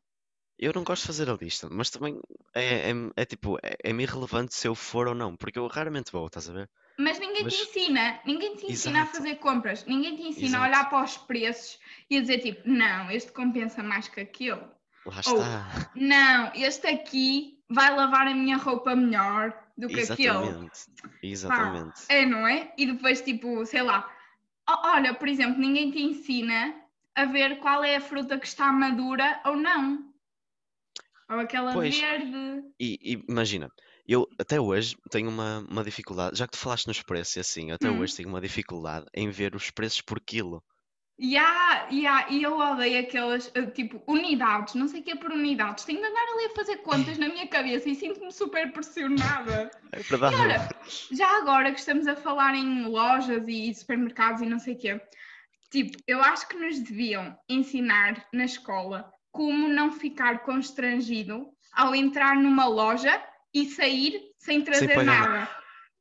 Eu 0.58 0.72
não 0.74 0.84
gosto 0.84 1.02
de 1.02 1.06
fazer 1.08 1.28
a 1.28 1.34
lista, 1.34 1.68
mas 1.70 1.90
também 1.90 2.18
é, 2.54 2.90
é, 2.90 2.94
é 3.16 3.24
tipo, 3.24 3.58
é, 3.62 3.76
é-me 3.84 4.02
irrelevante 4.04 4.54
se 4.54 4.66
eu 4.66 4.74
for 4.74 5.06
ou 5.08 5.14
não, 5.14 5.36
porque 5.36 5.58
eu 5.58 5.66
raramente 5.66 6.10
vou, 6.12 6.26
estás 6.26 6.48
a 6.48 6.52
ver? 6.52 6.70
Mas 6.98 7.18
ninguém 7.18 7.44
Mas- 7.44 7.54
te 7.54 7.62
ensina, 7.62 8.20
ninguém 8.24 8.56
te 8.56 8.66
ensina 8.72 9.00
a 9.00 9.02
Exato. 9.02 9.16
fazer 9.18 9.34
compras, 9.36 9.84
ninguém 9.84 10.16
te 10.16 10.22
ensina 10.22 10.46
Exato. 10.46 10.64
a 10.64 10.66
olhar 10.68 10.88
para 10.90 11.04
os 11.04 11.16
preços 11.18 11.78
e 12.08 12.16
a 12.16 12.20
dizer 12.22 12.38
tipo, 12.38 12.62
não, 12.66 13.10
este 13.10 13.32
compensa 13.32 13.82
mais 13.82 14.08
que 14.08 14.20
aquele. 14.20 14.62
Lá 15.04 15.20
Ou- 15.26 15.36
está. 15.36 15.90
Não, 15.94 16.52
este 16.54 16.86
aqui 16.88 17.60
vai 17.68 17.94
lavar 17.94 18.26
a 18.26 18.34
minha 18.34 18.56
roupa 18.56 18.96
melhor 18.96 19.52
do 19.76 19.86
que 19.88 20.00
aquele. 20.00 20.30
Exatamente. 20.30 20.80
Exatamente. 21.22 22.00
É, 22.08 22.24
não 22.26 22.46
é? 22.48 22.72
E 22.78 22.86
depois, 22.86 23.20
tipo, 23.20 23.64
sei 23.66 23.82
lá, 23.82 24.10
Olha, 24.68 25.14
por 25.14 25.28
exemplo, 25.28 25.60
ninguém 25.60 25.92
te 25.92 26.02
ensina 26.02 26.74
a 27.14 27.24
ver 27.24 27.60
qual 27.60 27.84
é 27.84 27.96
a 27.96 28.00
fruta 28.00 28.36
que 28.36 28.46
está 28.46 28.72
madura 28.72 29.40
ou 29.44 29.54
não. 29.54 30.12
Ou 31.30 31.38
aquela 31.38 31.74
Pois. 31.74 31.96
verde. 31.96 32.64
E, 32.80 32.98
e 33.02 33.24
imagina, 33.30 33.68
eu 34.06 34.26
até 34.40 34.60
hoje 34.60 34.96
tenho 35.10 35.28
uma, 35.30 35.60
uma 35.60 35.84
dificuldade, 35.84 36.38
já 36.38 36.46
que 36.46 36.52
tu 36.52 36.58
falaste 36.58 36.86
nos 36.88 37.02
preços 37.02 37.36
e 37.36 37.40
assim, 37.40 37.70
até 37.72 37.90
Hum. 37.90 37.92
hoje 37.92 38.16
tenho 38.16 38.28
uma 38.30 38.40
dificuldade 38.42 39.06
em 39.14 39.30
ver 39.30 39.54
os 39.56 39.70
preços 39.70 40.02
por 40.02 40.20
quilo. 40.20 40.64
Ya, 41.18 41.88
ya, 41.90 42.26
e 42.30 42.42
eu 42.42 42.58
odeio 42.58 43.00
aquelas, 43.00 43.50
eh, 43.54 43.66
tipo, 43.70 44.02
unidades, 44.06 44.74
não 44.74 44.86
sei 44.86 45.00
o 45.00 45.04
que 45.04 45.12
é 45.12 45.16
por 45.16 45.32
unidades. 45.32 45.84
Tenho 45.86 45.98
de 46.00 46.06
andar 46.06 46.22
ali 46.34 46.44
a 46.46 46.50
fazer 46.54 46.76
contas 46.78 47.16
na 47.16 47.28
minha 47.28 47.48
cabeça 47.48 47.88
e 47.88 47.94
sinto-me 47.94 48.30
super 48.30 48.70
pressionada. 48.72 49.70
É 49.92 50.02
verdade. 50.02 50.36
olha, 50.42 50.68
Já 51.10 51.38
agora 51.38 51.72
que 51.72 51.78
estamos 51.80 52.06
a 52.06 52.16
falar 52.16 52.54
em 52.54 52.84
lojas 52.86 53.44
e 53.48 53.74
supermercados 53.74 54.42
e 54.42 54.46
não 54.46 54.58
sei 54.58 54.74
o 54.74 54.78
quê, 54.78 55.00
tipo, 55.70 55.98
eu 56.06 56.20
acho 56.22 56.48
que 56.48 56.56
nos 56.58 56.80
deviam 56.80 57.38
ensinar 57.48 58.26
na 58.32 58.44
escola 58.46 59.12
como 59.36 59.68
não 59.68 59.92
ficar 59.92 60.42
constrangido 60.42 61.46
ao 61.72 61.94
entrar 61.94 62.36
numa 62.36 62.66
loja 62.66 63.22
e 63.52 63.66
sair 63.66 64.20
sem 64.38 64.62
trazer 64.62 64.94
pagar. 64.94 65.28
nada. 65.30 65.56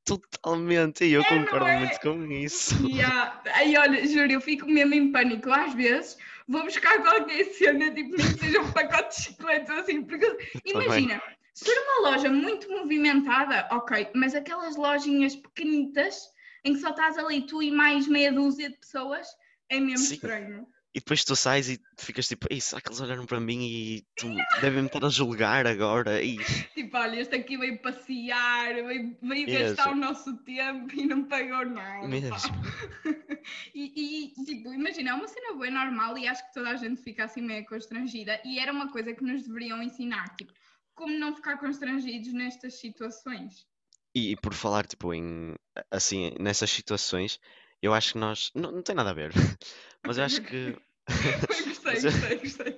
Totalmente, 0.05 1.03
e 1.03 1.13
eu 1.13 1.21
É, 1.21 1.25
concordo 1.25 1.67
é? 1.67 1.79
muito 1.79 1.99
com 1.99 2.31
isso. 2.31 2.75
Yeah. 2.87 3.41
Aí, 3.53 3.75
olha, 3.75 4.05
juro, 4.07 4.31
eu 4.31 4.39
fico 4.39 4.67
mesmo 4.67 4.93
em 4.93 5.11
pânico. 5.11 5.51
Às 5.51 5.73
vezes 5.73 6.17
vou 6.47 6.63
buscar 6.63 7.01
qualquer 7.01 7.43
cena, 7.45 7.91
tipo, 7.93 8.15
nem 8.15 8.33
que 8.33 8.39
seja 8.39 8.61
um 8.61 8.71
pacote 8.71 9.15
de 9.17 9.23
chicletes 9.23 9.69
assim, 9.71 10.03
porque 10.03 10.27
também. 10.63 10.83
imagina, 10.85 11.21
se 11.53 11.65
for 11.65 11.73
uma 11.83 12.11
loja 12.11 12.29
muito 12.29 12.69
movimentada, 12.69 13.67
ok, 13.71 14.09
mas 14.13 14.35
aquelas 14.35 14.75
lojinhas 14.75 15.35
pequenitas 15.35 16.29
em 16.63 16.73
que 16.73 16.79
só 16.79 16.91
estás 16.91 17.17
ali 17.17 17.41
tu 17.41 17.61
e 17.63 17.71
mais 17.71 18.07
meia 18.07 18.31
dúzia 18.31 18.69
de 18.69 18.77
pessoas, 18.77 19.27
é 19.69 19.79
mesmo 19.79 20.05
Sim. 20.05 20.13
estranho. 20.15 20.67
E 20.95 20.99
depois 20.99 21.25
tu 21.25 21.35
sais 21.35 21.67
e 21.67 21.77
ficas 21.99 22.25
tipo, 22.25 22.47
Ei, 22.49 22.61
será 22.61 22.79
que 22.79 22.87
eles 22.87 23.01
olharam 23.01 23.25
para 23.25 23.37
mim 23.37 23.67
e 23.67 24.07
tu 24.15 24.27
devem-me 24.61 24.87
estar 24.87 25.03
a 25.03 25.09
julgar 25.09 25.67
agora? 25.67 26.23
E 26.23 26.37
Tipo, 26.73 26.97
olha, 26.97 27.19
este 27.19 27.35
aqui 27.35 27.57
veio 27.57 27.81
passear, 27.81 28.75
veio, 28.75 29.17
veio 29.21 29.45
gastar 29.45 29.91
o 29.91 29.95
nosso 29.95 30.37
tempo 30.37 30.95
e 30.95 31.05
não 31.05 31.25
pagou 31.25 31.65
nada. 31.65 32.07
Mesmo. 32.07 32.29
E, 33.75 34.33
e, 34.33 34.43
tipo, 34.43 34.73
imagina, 34.73 35.11
é 35.11 35.13
uma 35.13 35.27
cena 35.27 35.53
boa, 35.53 35.67
é 35.67 35.69
normal 35.69 36.17
e 36.17 36.27
acho 36.27 36.47
que 36.47 36.53
toda 36.55 36.71
a 36.71 36.75
gente 36.75 36.99
fica 36.99 37.25
assim 37.25 37.41
meio 37.41 37.63
constrangida 37.67 38.41
e 38.43 38.57
era 38.57 38.71
uma 38.71 38.91
coisa 38.91 39.13
que 39.13 39.23
nos 39.23 39.43
deveriam 39.43 39.83
ensinar, 39.83 40.35
tipo, 40.35 40.51
como 40.95 41.15
não 41.19 41.35
ficar 41.35 41.59
constrangidos 41.59 42.33
nestas 42.33 42.79
situações. 42.79 43.67
E, 44.15 44.31
e 44.31 44.35
por 44.35 44.55
falar, 44.55 44.87
tipo, 44.87 45.13
em, 45.13 45.53
assim, 45.91 46.31
nessas 46.39 46.71
situações, 46.71 47.39
eu 47.81 47.93
acho 47.93 48.13
que 48.13 48.19
nós, 48.19 48.51
não, 48.55 48.71
não 48.71 48.81
tem 48.83 48.95
nada 48.95 49.11
a 49.11 49.13
ver, 49.13 49.31
mas 50.05 50.17
eu 50.17 50.23
acho 50.25 50.41
que, 50.41 50.75
gostei, 51.67 52.01
gostei, 52.01 52.37
gostei. 52.39 52.77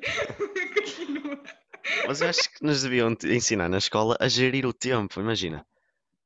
Mas 2.05 2.21
eu 2.21 2.27
acho 2.29 2.51
que 2.51 2.63
nos 2.63 2.81
deviam 2.81 3.15
ensinar 3.25 3.69
na 3.69 3.77
escola 3.77 4.17
a 4.19 4.27
gerir 4.27 4.65
o 4.65 4.73
tempo, 4.73 5.19
imagina, 5.19 5.65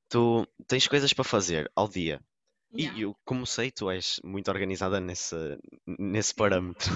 tu 0.10 0.48
tens 0.68 0.88
coisas 0.88 1.14
para 1.14 1.24
fazer 1.26 1.72
ao 1.76 1.88
dia, 1.90 2.22
e 2.78 2.84
Yeah. 2.84 3.02
eu, 3.02 3.16
como 3.26 3.46
sei, 3.46 3.72
tu 3.72 3.90
és 3.92 4.20
muito 4.24 4.50
organizada 4.52 5.00
nesse, 5.00 5.36
nesse 6.00 6.34
parâmetro, 6.36 6.92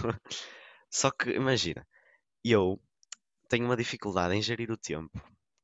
só 0.92 1.12
que, 1.12 1.32
imagina, 1.32 1.88
eu 2.44 2.80
tenho 3.50 3.66
uma 3.66 3.78
dificuldade 3.78 4.36
em 4.36 4.42
gerir 4.42 4.72
o 4.72 4.78
tempo, 4.78 5.22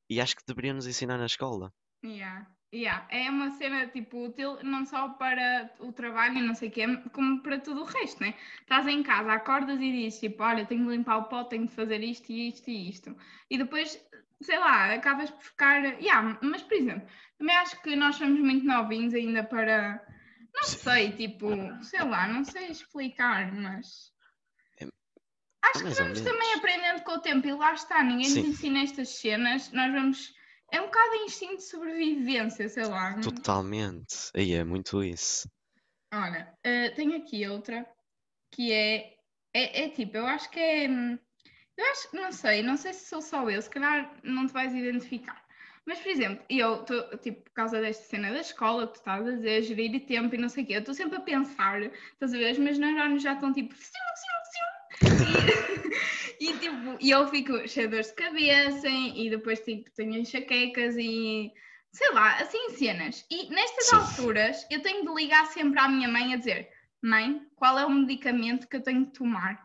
e 0.09 0.21
acho 0.21 0.35
que 0.35 0.43
deveriam 0.47 0.75
nos 0.75 0.87
ensinar 0.87 1.17
na 1.17 1.27
escola. 1.27 1.73
Yeah, 2.03 2.45
yeah. 2.73 3.05
É 3.09 3.29
uma 3.29 3.51
cena 3.51 3.87
tipo 3.87 4.25
útil 4.25 4.57
não 4.63 4.85
só 4.85 5.09
para 5.09 5.71
o 5.79 5.91
trabalho 5.91 6.37
e 6.37 6.41
não 6.41 6.55
sei 6.55 6.69
o 6.69 6.71
quê, 6.71 6.85
como 7.11 7.41
para 7.41 7.59
tudo 7.59 7.81
o 7.81 7.85
resto, 7.85 8.21
né? 8.21 8.33
Estás 8.61 8.87
em 8.87 9.03
casa, 9.03 9.33
acordas 9.33 9.79
e 9.79 9.91
dizes 9.91 10.19
tipo, 10.19 10.43
olha, 10.43 10.65
tenho 10.65 10.85
de 10.85 10.91
limpar 10.91 11.17
o 11.17 11.23
pó, 11.25 11.43
tenho 11.43 11.65
de 11.65 11.73
fazer 11.73 12.01
isto 12.03 12.31
e 12.31 12.47
isto 12.49 12.69
e 12.69 12.89
isto. 12.89 13.17
E 13.49 13.57
depois, 13.57 13.99
sei 14.41 14.57
lá, 14.57 14.93
acabas 14.93 15.29
por 15.29 15.43
ficar. 15.43 15.83
Yeah, 16.01 16.39
mas 16.41 16.61
por 16.63 16.73
exemplo, 16.73 17.07
também 17.37 17.55
acho 17.55 17.81
que 17.81 17.95
nós 17.95 18.15
somos 18.15 18.39
muito 18.39 18.65
novinhos 18.65 19.13
ainda 19.13 19.43
para. 19.43 20.05
Não 20.53 20.63
sei, 20.63 21.11
tipo, 21.13 21.47
sei 21.81 22.03
lá, 22.03 22.27
não 22.27 22.43
sei 22.43 22.67
explicar, 22.67 23.53
mas. 23.53 24.11
É- 24.79 24.87
Acho 25.63 25.79
que 25.79 25.83
mais 25.85 25.99
ou 25.99 26.05
vamos 26.05 26.21
também 26.21 26.53
aprendendo 26.55 27.03
com 27.03 27.13
o 27.13 27.19
tempo 27.19 27.47
e 27.47 27.53
lá 27.53 27.73
está, 27.73 28.03
ninguém 28.03 28.25
Sim. 28.29 28.41
nos 28.41 28.49
ensina 28.49 28.83
estas 28.83 29.09
cenas, 29.09 29.71
nós 29.71 29.91
vamos. 29.93 30.40
É 30.71 30.81
um 30.81 30.85
bocado 30.85 31.15
instinto 31.25 31.57
de 31.57 31.63
sobrevivência, 31.63 32.69
sei 32.69 32.85
lá. 32.85 33.19
Totalmente, 33.21 34.31
aí 34.35 34.53
é 34.53 34.63
muito 34.63 35.03
isso. 35.03 35.49
Olha, 36.13 36.53
eh, 36.63 36.89
tenho 36.91 37.15
aqui 37.17 37.47
outra 37.47 37.85
que 38.51 38.71
é, 38.71 39.15
é, 39.53 39.83
é 39.83 39.89
tipo, 39.89 40.17
eu 40.17 40.25
acho 40.25 40.49
que 40.49 40.59
é. 40.59 40.89
hum, 40.89 41.17
Eu 41.77 41.85
acho, 41.91 42.15
não 42.15 42.31
sei, 42.31 42.63
não 42.63 42.77
sei 42.77 42.93
se 42.93 43.07
sou 43.07 43.21
só 43.21 43.49
eu, 43.49 43.61
se 43.61 43.69
calhar 43.69 44.13
não 44.23 44.47
te 44.47 44.53
vais 44.53 44.73
identificar. 44.73 45.41
Mas, 45.85 45.99
por 45.99 46.09
exemplo, 46.09 46.45
eu 46.49 46.81
estou, 46.81 47.17
tipo, 47.17 47.41
por 47.41 47.53
causa 47.53 47.81
desta 47.81 48.03
cena 48.03 48.31
da 48.31 48.39
escola, 48.39 48.85
que 48.87 48.93
tu 48.93 48.97
estás 48.97 49.27
a 49.27 49.31
dizer, 49.31 49.63
gerir 49.63 50.05
tempo 50.05 50.35
e 50.35 50.37
não 50.37 50.47
sei 50.47 50.63
o 50.63 50.67
quê, 50.67 50.75
eu 50.75 50.79
estou 50.79 50.93
sempre 50.93 51.17
a 51.17 51.21
pensar, 51.21 51.81
estás 51.81 52.33
a 52.33 52.37
ver, 52.37 52.51
os 52.51 52.59
meus 52.59 52.77
neurónios 52.77 53.23
já 53.23 53.33
estão 53.33 53.51
tipo. 53.51 53.73
E, 55.19 56.20
e, 56.41 56.57
tipo, 56.57 56.97
e 56.99 57.11
eu 57.11 57.27
fico 57.27 57.67
cheia 57.67 57.87
de 57.87 57.91
dores 57.91 58.07
de 58.07 58.13
cabeça 58.15 58.87
e 58.89 59.29
depois 59.29 59.59
tipo, 59.59 59.89
tenho 59.95 60.15
enxaquecas 60.17 60.95
e 60.97 61.51
sei 61.93 62.11
lá, 62.13 62.35
assim 62.37 62.69
cenas. 62.71 63.25
E 63.29 63.49
nestas 63.49 63.85
Sim. 63.85 63.95
alturas 63.95 64.65
eu 64.71 64.81
tenho 64.81 65.05
de 65.05 65.13
ligar 65.13 65.45
sempre 65.47 65.79
à 65.79 65.87
minha 65.87 66.07
mãe 66.09 66.33
a 66.33 66.37
dizer: 66.37 66.69
Mãe, 67.01 67.41
qual 67.55 67.77
é 67.77 67.85
o 67.85 67.89
medicamento 67.89 68.67
que 68.67 68.75
eu 68.77 68.81
tenho 68.83 69.05
de 69.05 69.11
tomar? 69.13 69.61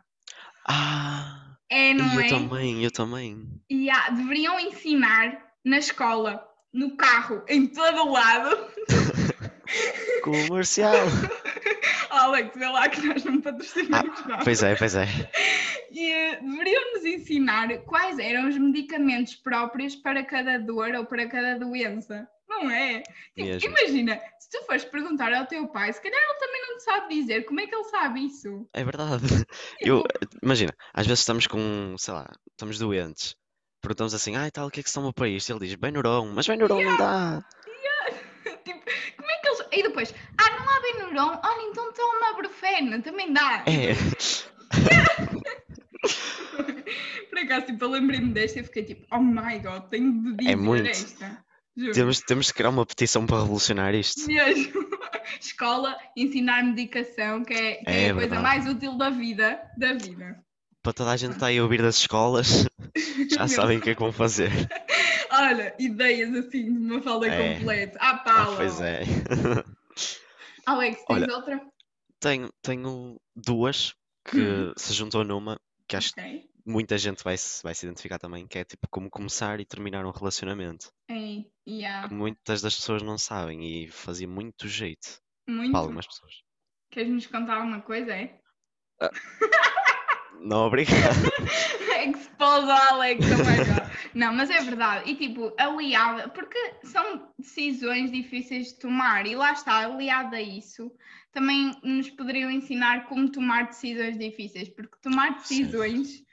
Ah, 0.69 1.57
É, 1.71 1.95
não 1.95 2.15
eu 2.15 2.21
é? 2.21 2.29
também, 2.29 2.85
eu 2.85 2.91
também. 2.91 3.49
E 3.71 3.89
há- 3.91 4.11
deveriam 4.11 4.59
ensinar 4.61 5.45
na 5.65 5.79
escola, 5.79 6.47
no 6.73 6.97
carro, 6.97 7.43
em 7.49 7.67
todo 7.67 8.03
o 8.03 8.13
lado. 8.13 8.57
Comercial. 10.23 10.95
Alex, 12.27 12.57
vê 12.57 12.67
lá 12.67 12.89
que 12.89 13.07
nós 13.07 13.25
não 13.25 13.41
patrocinamos 13.41 14.27
nada. 14.27 14.45
Pois 14.45 14.63
é, 14.63 14.75
pois 14.75 14.95
é. 14.97 15.07
E 15.93 16.13
eh, 16.13 16.41
deveriam 16.41 16.93
nos 16.93 17.05
ensinar 17.05 17.69
quais 17.85 18.19
eram 18.19 18.49
os 18.49 18.59
medicamentos 18.59 19.37
próprios 19.37 19.95
para 19.95 20.25
cada 20.25 20.59
dor 20.59 20.93
ou 20.95 21.07
para 21.07 21.29
cada 21.29 21.57
doença. 21.59 22.29
Não 22.49 22.71
é? 22.71 23.03
Tipo, 23.35 23.67
imagina, 23.67 24.21
se 24.39 24.51
tu 24.51 24.65
fores 24.67 24.85
perguntar 24.85 25.33
ao 25.33 25.47
teu 25.47 25.69
pai, 25.69 25.93
se 25.93 26.01
calhar 26.01 26.19
ele 26.19 26.39
também 26.39 26.63
não 26.63 26.77
te 26.77 26.83
sabe 26.85 27.15
dizer 27.15 27.45
como 27.45 27.61
é 27.61 27.67
que 27.67 27.75
ele 27.75 27.85
sabe 27.85 28.27
isso. 28.27 28.69
É 28.73 28.85
verdade. 28.85 29.25
Eu, 29.81 30.05
imagina, 30.43 30.73
às 30.95 31.07
vezes 31.07 31.21
estamos 31.21 31.47
com, 31.47 31.95
sei 31.99 32.15
lá, 32.15 32.29
estamos 32.51 32.79
doentes. 32.79 33.37
Perguntamos 33.81 34.15
assim, 34.15 34.37
ai 34.37 34.51
tal, 34.51 34.67
o 34.67 34.71
que 34.71 34.81
é 34.81 34.83
que 34.83 34.89
se 34.89 34.95
toma 34.95 35.13
para 35.13 35.29
isto? 35.29 35.53
Ele 35.53 35.67
diz, 35.67 35.75
Benuron, 35.77 36.33
mas 36.35 36.47
Benuron 36.47 36.83
não 36.83 36.97
dá. 36.97 37.45
tipo, 38.65 38.81
como 39.17 39.31
é 39.31 39.37
que 39.39 39.49
eles. 39.49 39.61
E 39.73 39.83
depois, 39.83 40.15
ah, 40.39 40.51
não 40.59 40.66
Benuron? 40.95 41.41
Olha, 41.43 41.63
então 41.71 41.93
toma 41.93 42.35
Brufeno, 42.37 43.03
também 43.03 43.33
dá. 43.33 43.65
É, 43.67 43.95
Por 47.31 47.39
acaso, 47.39 47.67
tipo, 47.67 47.85
eu 47.85 47.91
lembrei-me 47.91 48.33
desta 48.33 48.61
e 48.61 48.65
fiquei 48.65 48.85
tipo, 48.85 49.07
oh 49.13 49.19
my 49.21 49.59
god, 49.59 49.85
tenho 49.91 50.13
de 50.23 50.37
dizer 50.37 50.53
É 50.53 50.57
muito. 50.57 50.89
esta. 50.89 51.45
Juro. 51.77 51.93
temos, 51.93 52.21
temos 52.21 52.47
de 52.47 52.55
criar 52.55 52.71
uma 52.71 52.87
petição 52.87 53.27
para 53.27 53.41
revolucionar 53.43 53.95
isto. 53.95 54.27
Mesmo. 54.27 54.87
Escola, 55.41 55.95
ensinar 56.17 56.63
medicação, 56.65 57.45
que 57.45 57.53
é, 57.53 57.75
que 57.77 57.91
é 57.91 58.07
É 58.07 58.11
a 58.11 58.15
coisa 58.15 58.41
mais 58.41 58.67
útil 58.67 58.97
da 58.97 59.11
vida. 59.11 59.61
Da 59.77 59.93
vida. 59.93 60.39
Para 60.83 60.93
toda 60.95 61.11
a 61.11 61.17
gente 61.17 61.31
que 61.31 61.37
está 61.37 61.47
aí 61.49 61.59
a 61.59 61.63
ouvir 61.63 61.83
das 61.83 61.99
escolas, 61.99 62.67
já 63.31 63.47
sabem 63.49 63.79
o 63.79 63.81
que 63.83 63.91
é 63.91 63.95
que 63.95 64.01
vão 64.01 64.13
fazer. 64.13 64.51
Olha, 65.31 65.75
ideias 65.79 66.33
assim 66.35 66.73
de 66.73 66.79
uma 66.93 67.03
falda 67.03 67.27
É. 67.29 67.55
completa. 67.59 67.99
Ah, 68.01 68.11
Ah, 68.11 68.17
pá, 68.19 68.47
pois 68.57 68.81
é. 68.81 69.03
Alex, 70.67 71.05
tens 71.07 71.23
Olha, 71.23 71.35
outra? 71.37 71.61
Tenho, 72.21 72.51
tenho 72.63 73.21
duas 73.35 73.95
que 74.29 74.41
Hum. 74.41 74.73
se 74.77 74.93
juntam 74.93 75.23
numa, 75.23 75.61
que 75.87 75.97
acho 75.97 76.13
que 76.13 76.21
Ok. 76.21 76.51
muita 76.67 76.99
gente 76.99 77.23
vai 77.23 77.37
se, 77.37 77.63
vai 77.63 77.75
se 77.75 77.87
identificar 77.87 78.19
também, 78.19 78.47
que 78.47 78.59
é 78.59 78.65
tipo 78.65 78.89
como 78.91 79.09
começar 79.11 79.61
e 79.61 79.65
terminar 79.65 80.05
um 80.05 80.11
relacionamento. 80.11 80.91
Ei, 81.09 81.47
yeah. 81.69 82.09
Que 82.09 82.15
muitas 82.15 82.61
das 82.63 82.75
pessoas 82.75 83.03
não 83.03 83.17
sabem 83.19 83.65
e 83.65 83.89
fazia 83.89 84.27
muito 84.27 84.67
jeito 84.67 85.21
Muito. 85.49 85.71
para 85.71 85.81
algumas 85.81 86.07
pessoas. 86.07 86.33
Queres-nos 86.91 87.27
contar 87.27 87.57
alguma 87.59 87.83
coisa, 87.83 88.13
é? 88.15 88.41
Não, 90.41 90.67
obrigado. 90.67 90.93
Expose 92.07 92.71
Alex, 92.71 93.25
oh 93.25 93.29
my 93.29 93.57
God. 93.65 93.86
Não, 94.17 94.33
mas 94.33 94.49
é 94.49 94.61
verdade. 94.63 95.11
E 95.11 95.15
tipo, 95.15 95.53
aliada, 95.59 96.31
porque 96.31 96.59
são 96.85 97.31
decisões 97.39 98.11
difíceis 98.11 98.69
de 98.69 98.79
tomar, 98.79 99.27
e 99.27 99.37
lá 99.37 99.53
está, 99.53 99.85
aliada 99.85 100.39
a 100.39 100.43
isso, 100.43 100.91
também 101.33 101.71
nos 101.83 102.09
poderiam 102.09 102.51
ensinar 102.51 103.07
como 103.09 103.31
tomar 103.31 103.67
decisões 103.67 104.19
difíceis, 104.19 104.71
porque 104.71 104.97
tomar 105.03 105.39
Sim. 105.41 105.65
decisões. 105.65 106.25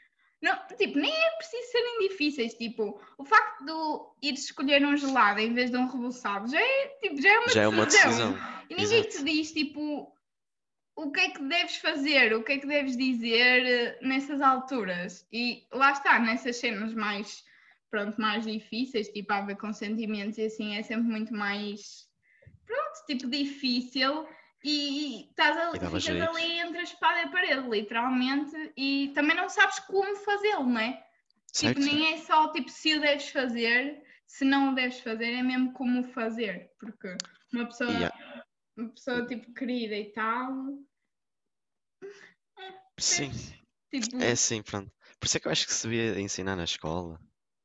Não, 0.41 0.57
tipo, 0.77 0.97
nem 0.97 1.11
é 1.11 1.29
preciso 1.31 1.71
serem 1.71 2.07
difíceis, 2.07 2.53
tipo, 2.53 3.01
o 3.17 3.25
facto 3.25 3.65
de 3.65 4.29
ir 4.29 4.33
escolher 4.33 4.85
um 4.85 4.95
gelado 4.95 5.41
em 5.41 5.53
vez 5.53 5.69
de 5.69 5.75
um 5.77 5.85
rebuçado 5.85 6.49
já 6.49 6.61
é, 6.61 6.87
tipo, 7.01 7.21
já 7.21 7.33
é 7.33 7.39
uma 7.39 7.49
Já 7.49 7.61
é 7.63 7.67
uma 7.67 7.85
decisão. 7.85 8.09
decisão. 8.11 8.37
E 8.69 8.75
ninguém 8.75 8.99
Exato. 8.99 9.17
te 9.17 9.23
diz, 9.25 9.51
tipo, 9.51 10.13
o 10.95 11.11
que 11.11 11.19
é 11.19 11.29
que 11.31 11.43
deves 11.43 11.75
fazer, 11.77 12.33
o 12.33 12.43
que 12.43 12.53
é 12.53 12.57
que 12.59 12.67
deves 12.67 12.95
dizer 12.95 13.65
eh, 13.65 13.99
nessas 14.01 14.39
alturas. 14.39 15.27
E 15.33 15.65
lá 15.71 15.91
está, 15.91 16.17
nessas 16.19 16.55
cenas 16.57 16.93
mais, 16.93 17.43
pronto, 17.93 18.19
mais 18.19 18.43
difíceis, 18.43 19.07
tipo 19.09 19.31
a 19.31 19.38
haver 19.38 19.55
consentimentos 19.55 20.39
e 20.39 20.45
assim, 20.45 20.75
é 20.75 20.81
sempre 20.81 21.03
muito 21.03 21.31
mais, 21.31 22.07
pronto, 22.65 23.05
tipo 23.05 23.29
difícil. 23.29 24.27
E 24.63 25.29
estás 25.29 25.55
ali, 25.55 25.79
ficas 25.79 26.01
jeito. 26.01 26.27
ali 26.29 26.59
entre 26.59 26.79
a 26.79 26.83
espada 26.83 27.19
e 27.19 27.23
a 27.25 27.27
parede, 27.29 27.69
literalmente, 27.69 28.73
e 28.75 29.12
também 29.13 29.35
não 29.35 29.47
sabes 29.47 29.77
como 29.81 30.15
fazê-lo, 30.15 30.65
não 30.65 30.79
é? 30.79 31.05
Certo? 31.51 31.79
Tipo, 31.79 31.93
nem 31.93 32.13
é 32.13 32.17
só 32.17 32.51
tipo 32.51 32.67
se 32.69 32.95
o 32.95 33.01
deves 33.01 33.29
fazer, 33.29 34.01
se 34.25 34.43
não 34.43 34.71
o 34.71 34.75
deves 34.75 35.00
fazer, 35.01 35.31
é 35.31 35.43
mesmo 35.43 35.71
como 35.73 36.00
o 36.01 36.03
fazer. 36.13 36.71
Porque 36.79 37.15
uma 37.53 37.65
pessoa, 37.67 38.07
há- 38.07 38.43
uma 38.75 38.89
pessoa 38.89 39.27
tipo 39.27 39.53
querida 39.53 39.95
e 39.95 40.12
tal, 40.13 40.51
Sim, 42.97 43.31
tipo, 43.91 44.15
é 44.23 44.31
assim, 44.31 44.63
pronto. 44.63 44.91
Por 45.19 45.27
isso 45.27 45.38
é 45.38 45.39
que 45.39 45.47
eu 45.47 45.51
acho 45.51 45.67
que 45.67 45.73
se 45.73 45.88
devia 45.88 46.19
ensinar 46.19 46.55
na 46.55 46.63
escola. 46.63 47.19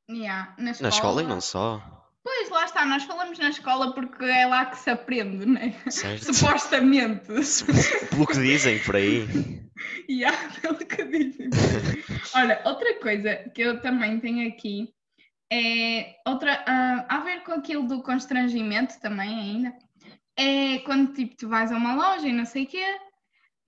Yeah, 0.09 0.53
na 0.57 0.71
escola. 0.71 0.89
Na 0.89 0.95
escola 0.95 1.23
e 1.23 1.27
não 1.27 1.41
só, 1.41 1.99
Pois 2.23 2.49
lá 2.49 2.65
está, 2.65 2.85
nós 2.85 3.03
falamos 3.05 3.39
na 3.39 3.49
escola 3.49 3.93
porque 3.93 4.23
é 4.23 4.45
lá 4.45 4.65
que 4.65 4.77
se 4.77 4.89
aprende, 4.89 5.45
né? 5.45 5.73
certo? 5.89 6.31
Supostamente. 6.33 7.25
Pelo 8.09 8.27
que 8.27 8.33
dizem 8.33 8.79
por 8.83 8.95
aí. 8.95 9.27
Yeah, 10.09 10.37
pelo 10.61 10.75
que 10.75 11.05
dizem. 11.05 11.49
Olha, 12.35 12.61
outra 12.65 12.99
coisa 12.99 13.35
que 13.55 13.61
eu 13.61 13.79
também 13.79 14.19
tenho 14.19 14.45
aqui 14.49 14.93
é 15.49 16.15
outra 16.27 16.61
ah, 16.67 17.05
a 17.07 17.19
ver 17.21 17.43
com 17.43 17.53
aquilo 17.53 17.87
do 17.87 18.03
constrangimento 18.03 18.99
também 18.99 19.39
ainda. 19.39 19.73
É 20.35 20.79
quando 20.79 21.13
tipo 21.13 21.37
tu 21.37 21.47
vais 21.47 21.71
a 21.71 21.77
uma 21.77 21.95
loja 21.95 22.27
e 22.27 22.33
não 22.33 22.45
sei 22.45 22.65
o 22.65 22.67
quê, 22.67 22.99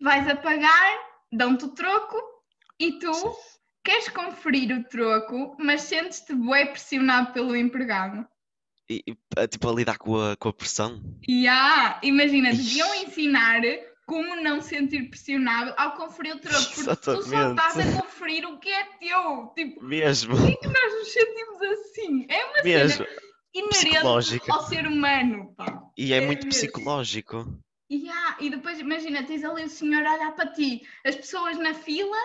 vais 0.01 0.27
a 0.27 0.35
pagar, 0.35 0.99
dão-te 1.31 1.63
o 1.63 1.69
troco 1.69 2.17
e 2.77 2.99
tu. 2.99 3.11
Queres 3.83 4.09
conferir 4.09 4.71
o 4.77 4.83
troco, 4.83 5.55
mas 5.59 5.81
sentes-te 5.83 6.33
bué 6.33 6.65
pressionado 6.65 7.33
pelo 7.33 7.55
empregado. 7.55 8.25
E, 8.89 9.03
e, 9.07 9.17
eh, 9.37 9.47
tipo, 9.47 9.69
a 9.69 9.73
lidar 9.73 9.97
com 9.97 10.15
a, 10.19 10.35
com 10.35 10.49
a 10.49 10.53
pressão. 10.53 11.01
E 11.27 11.47
ah, 11.47 11.99
imagina, 12.03 12.49
deviam 12.51 12.93
ensinar 12.95 13.61
como 14.05 14.35
não 14.41 14.59
sentir 14.59 15.09
pressionado 15.09 15.73
ao 15.77 15.93
conferir 15.95 16.35
o 16.35 16.39
troco, 16.39 16.57
porque 16.65 16.75
tu 16.75 16.83
só 16.83 16.91
Exatamente. 17.13 17.59
estás 17.61 17.95
a 17.97 18.01
conferir 18.01 18.45
o 18.45 18.59
que 18.59 18.69
é 18.69 18.83
teu. 18.99 19.51
Tipo, 19.55 19.83
Mesmo, 19.85 20.35
por 20.35 20.45
que 20.45 20.55
que 20.57 20.67
nós 20.67 20.93
nos 20.93 21.13
sentimos 21.13 21.61
assim? 21.61 22.25
É 22.29 22.45
uma 22.45 22.63
mesmo. 22.63 23.05
cena 23.05 23.09
inerente 23.53 23.89
Psicológica. 23.89 24.53
ao 24.53 24.63
ser 24.67 24.87
humano, 24.87 25.53
pá. 25.55 25.81
E 25.97 26.11
é 26.13 26.17
É 26.17 26.21
muito 26.25 26.45
mesmo. 26.45 26.49
psicológico. 26.49 27.57
E, 27.89 28.09
ah, 28.09 28.37
e 28.39 28.49
depois, 28.49 28.79
imagina, 28.79 29.23
tens 29.23 29.43
ali 29.43 29.63
o 29.63 29.69
senhor 29.69 30.05
a 30.05 30.13
olhar 30.15 30.31
para 30.35 30.51
ti, 30.51 30.81
as 31.05 31.15
pessoas 31.15 31.57
na 31.57 31.73
fila 31.73 32.17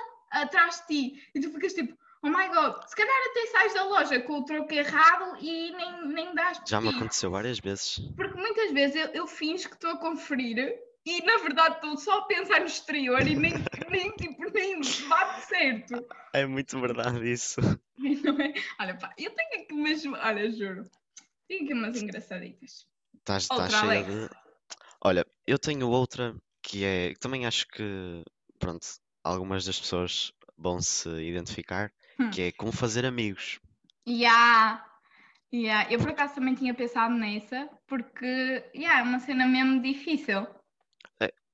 atrás 0.42 0.82
de 0.82 0.86
ti, 0.86 1.22
e 1.34 1.40
tu 1.40 1.50
ficas 1.50 1.72
tipo, 1.72 1.96
oh 2.22 2.28
my 2.28 2.48
god, 2.48 2.82
se 2.86 2.96
calhar 2.96 3.16
até 3.30 3.46
sais 3.46 3.74
da 3.74 3.84
loja 3.84 4.20
com 4.20 4.38
o 4.38 4.44
troco 4.44 4.72
errado 4.72 5.36
e 5.40 5.70
nem, 5.72 6.08
nem 6.08 6.34
dás 6.34 6.60
Já 6.66 6.80
me 6.80 6.88
aconteceu 6.88 7.30
várias 7.30 7.58
vezes. 7.58 7.98
Porque 8.16 8.34
muitas 8.34 8.72
vezes 8.72 8.96
eu, 8.96 9.06
eu 9.08 9.26
finjo 9.26 9.68
que 9.68 9.74
estou 9.74 9.90
a 9.90 9.98
conferir 9.98 10.78
e 11.04 11.22
na 11.22 11.36
verdade 11.38 11.76
estou 11.76 11.96
só 11.96 12.18
a 12.18 12.22
pensar 12.22 12.60
no 12.60 12.66
exterior 12.66 13.24
e 13.26 13.36
nem, 13.36 13.52
nem, 13.90 14.10
tipo, 14.12 14.50
nem 14.50 14.80
bate 15.08 15.46
certo. 15.46 16.04
É 16.32 16.44
muito 16.44 16.80
verdade 16.80 17.30
isso. 17.30 17.60
Não 17.96 18.40
é? 18.40 18.52
Olha, 18.80 18.96
pá, 18.96 19.14
eu 19.16 19.30
tenho 19.30 19.62
aqui 19.62 19.74
mesmo, 19.74 20.16
olha, 20.16 20.50
juro, 20.50 20.84
tenho 21.48 21.64
aqui 21.64 21.72
umas 21.72 22.02
engraçaditas. 22.02 22.86
Estás 23.14 23.46
cheia 23.46 24.04
de. 24.04 24.28
Olha, 25.00 25.26
eu 25.46 25.58
tenho 25.58 25.88
outra 25.88 26.34
que 26.62 26.84
é. 26.84 27.12
que 27.14 27.20
também 27.20 27.46
acho 27.46 27.66
que. 27.68 28.22
Pronto, 28.58 28.86
algumas 29.26 29.64
das 29.64 29.78
pessoas 29.80 30.32
vão 30.56 30.80
se 30.80 31.08
identificar. 31.08 31.92
Hum. 32.18 32.30
Que 32.30 32.42
é 32.42 32.52
como 32.52 32.72
fazer 32.72 33.04
amigos. 33.04 33.58
Yeah. 34.08 34.84
Yeah. 35.52 35.92
Eu 35.92 35.98
por 35.98 36.10
acaso 36.10 36.34
também 36.34 36.54
tinha 36.54 36.74
pensado 36.74 37.14
nessa, 37.14 37.68
porque 37.86 38.64
yeah, 38.74 39.00
é 39.00 39.02
uma 39.02 39.20
cena 39.20 39.46
mesmo 39.46 39.80
difícil. 39.82 40.46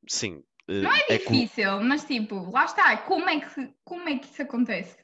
Sim. 0.09 0.43
Não 0.69 0.93
é 0.93 1.05
é 1.09 1.19
como- 1.19 1.39
difícil, 1.41 1.81
mas 1.83 2.05
tipo, 2.05 2.51
lá 2.51 2.65
está, 2.65 2.97
como 2.99 3.29
é 3.29 3.41
que, 3.41 3.75
como 3.85 4.09
é 4.09 4.19
que 4.19 4.27
isso 4.27 4.43
acontece? 4.43 4.97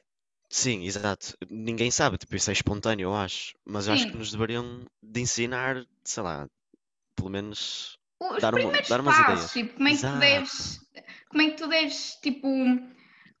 Sim, 0.49 0.83
exato. 0.85 1.37
Ninguém 1.49 1.91
sabe, 1.91 2.17
tipo, 2.17 2.35
isso 2.35 2.49
é 2.49 2.53
espontâneo, 2.53 3.05
eu 3.09 3.15
acho. 3.15 3.53
Mas 3.65 3.87
eu 3.87 3.93
acho 3.93 4.07
que 4.09 4.17
nos 4.17 4.31
deveriam 4.31 4.85
de 5.03 5.21
ensinar, 5.21 5.85
sei 6.03 6.23
lá, 6.23 6.47
pelo 7.15 7.29
menos. 7.29 7.97
Os 8.21 8.41
Dar 8.41 8.53
uma- 8.53 8.59
primeiros 8.61 8.89
dar 8.89 8.99
umas 9.01 9.15
passos, 9.17 9.51
ideias. 9.51 9.53
tipo, 9.53 9.75
como 9.77 9.87
é 9.87 9.91
que 9.91 9.97
tu 9.97 10.05
Exato. 10.05 10.19
deves, 10.19 10.88
como 11.29 11.43
é 11.43 11.49
que 11.51 11.57
tu 11.57 11.67
deves, 11.67 12.17
tipo, 12.21 12.47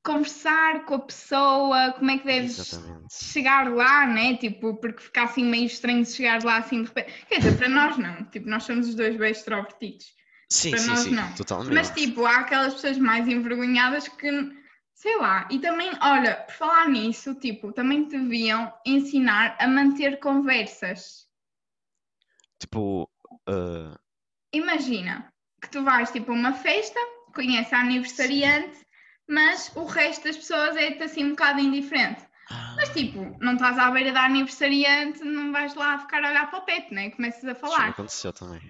conversar 0.03 0.85
com 0.85 0.95
a 0.95 0.99
pessoa, 0.99 1.93
como 1.93 2.11
é 2.11 2.17
que 2.17 2.25
deves 2.25 2.59
Exatamente. 2.59 3.13
chegar 3.13 3.71
lá, 3.71 4.07
né? 4.07 4.37
Tipo, 4.37 4.75
porque 4.77 5.01
fica 5.01 5.23
assim 5.23 5.43
meio 5.43 5.65
estranho 5.65 6.03
de 6.03 6.11
chegar 6.11 6.43
lá 6.43 6.57
assim 6.57 6.83
de 6.83 6.87
repente. 6.87 7.25
Quer 7.27 7.39
dizer, 7.39 7.57
para 7.57 7.69
nós 7.69 7.97
não, 7.97 8.23
tipo, 8.25 8.49
nós 8.49 8.63
somos 8.63 8.87
os 8.87 8.95
dois 8.95 9.17
bem 9.17 9.31
extrovertidos. 9.31 10.13
Sim, 10.49 10.71
Para 10.71 10.79
sim, 10.79 10.89
nós 10.89 10.99
sim, 10.99 11.11
não. 11.11 11.33
totalmente. 11.33 11.73
Mas 11.73 11.89
tipo, 11.91 12.25
há 12.25 12.37
aquelas 12.37 12.73
pessoas 12.75 12.97
mais 12.97 13.27
envergonhadas 13.27 14.07
que, 14.07 14.29
sei 14.93 15.17
lá, 15.17 15.47
e 15.51 15.59
também, 15.59 15.91
olha, 16.01 16.35
por 16.35 16.53
falar 16.53 16.89
nisso, 16.89 17.35
tipo, 17.35 17.71
também 17.71 18.05
te 18.05 18.17
deviam 18.17 18.73
ensinar 18.85 19.55
a 19.59 19.67
manter 19.67 20.19
conversas. 20.19 21.27
Tipo, 22.59 23.09
ah, 23.47 23.99
Imagina 24.53 25.31
que 25.61 25.69
tu 25.69 25.83
vais 25.83 26.11
tipo 26.11 26.31
a 26.31 26.35
uma 26.35 26.53
festa, 26.53 26.99
conheces 27.33 27.71
a 27.73 27.79
aniversariante, 27.79 28.77
mas 29.27 29.71
o 29.75 29.85
resto 29.85 30.23
das 30.25 30.37
pessoas 30.37 30.75
é-te 30.75 31.03
assim 31.03 31.25
um 31.25 31.29
bocado 31.31 31.59
indiferente. 31.59 32.21
Mas 32.75 32.89
tipo, 32.89 33.37
não 33.39 33.53
estás 33.53 33.77
à 33.77 33.91
beira 33.91 34.11
da 34.11 34.23
aniversariante, 34.25 35.23
não 35.23 35.51
vais 35.51 35.75
lá 35.75 35.99
ficar 35.99 36.23
a 36.23 36.29
olhar 36.29 36.49
para 36.49 36.59
o 36.59 36.63
teto, 36.63 36.93
né? 36.93 37.11
Começas 37.11 37.43
a 37.45 37.53
falar. 37.53 37.89
aconteceu 37.89 38.33
também. 38.33 38.61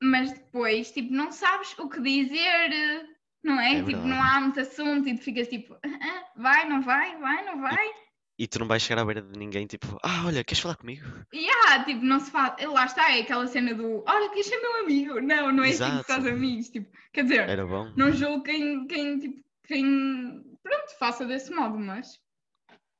Mas 0.00 0.32
depois, 0.32 0.92
tipo, 0.92 1.12
não 1.12 1.32
sabes 1.32 1.76
o 1.78 1.88
que 1.88 2.00
dizer, 2.00 3.08
não 3.42 3.58
é? 3.60 3.72
É 3.72 3.74
tipo, 3.76 3.86
verdade. 3.86 4.08
não 4.08 4.22
há 4.22 4.40
muito 4.40 4.60
assunto 4.60 5.08
e 5.08 5.16
tu 5.16 5.22
ficas 5.24 5.48
tipo, 5.48 5.74
"Ah, 5.74 5.98
ah, 6.00 6.24
vai, 6.36 6.68
não 6.68 6.80
vai, 6.82 7.16
vai, 7.16 7.44
não 7.44 7.60
vai. 7.60 7.88
E 8.36 8.48
tu 8.48 8.58
não 8.58 8.66
vais 8.66 8.82
chegar 8.82 9.00
à 9.00 9.04
beira 9.04 9.22
de 9.22 9.38
ninguém, 9.38 9.64
tipo, 9.66 9.96
ah, 10.02 10.24
olha, 10.26 10.42
queres 10.42 10.60
falar 10.60 10.74
comigo? 10.74 11.04
E 11.32 11.48
ah, 11.48 11.84
tipo, 11.84 12.04
não 12.04 12.18
se 12.18 12.30
fala. 12.32 12.56
Lá 12.66 12.84
está, 12.84 13.12
é 13.12 13.20
aquela 13.20 13.46
cena 13.46 13.72
do, 13.74 14.02
olha, 14.06 14.28
queres 14.30 14.46
ser 14.46 14.60
meu 14.60 14.80
amigo? 14.80 15.20
Não, 15.20 15.52
não 15.52 15.62
é 15.62 15.68
assim 15.68 15.78
que 15.78 15.84
Exato. 15.84 16.00
estás 16.00 16.26
amigos. 16.26 16.68
Tipo, 16.68 16.90
quer 17.12 17.22
dizer, 17.22 17.48
Era 17.48 17.64
bom. 17.64 17.92
não 17.96 18.10
julgo 18.12 18.42
quem, 18.42 18.86
quem, 18.88 19.20
tipo, 19.20 19.44
quem, 19.68 20.42
pronto, 20.62 20.98
faça 20.98 21.24
desse 21.24 21.52
modo, 21.54 21.78
mas. 21.78 22.18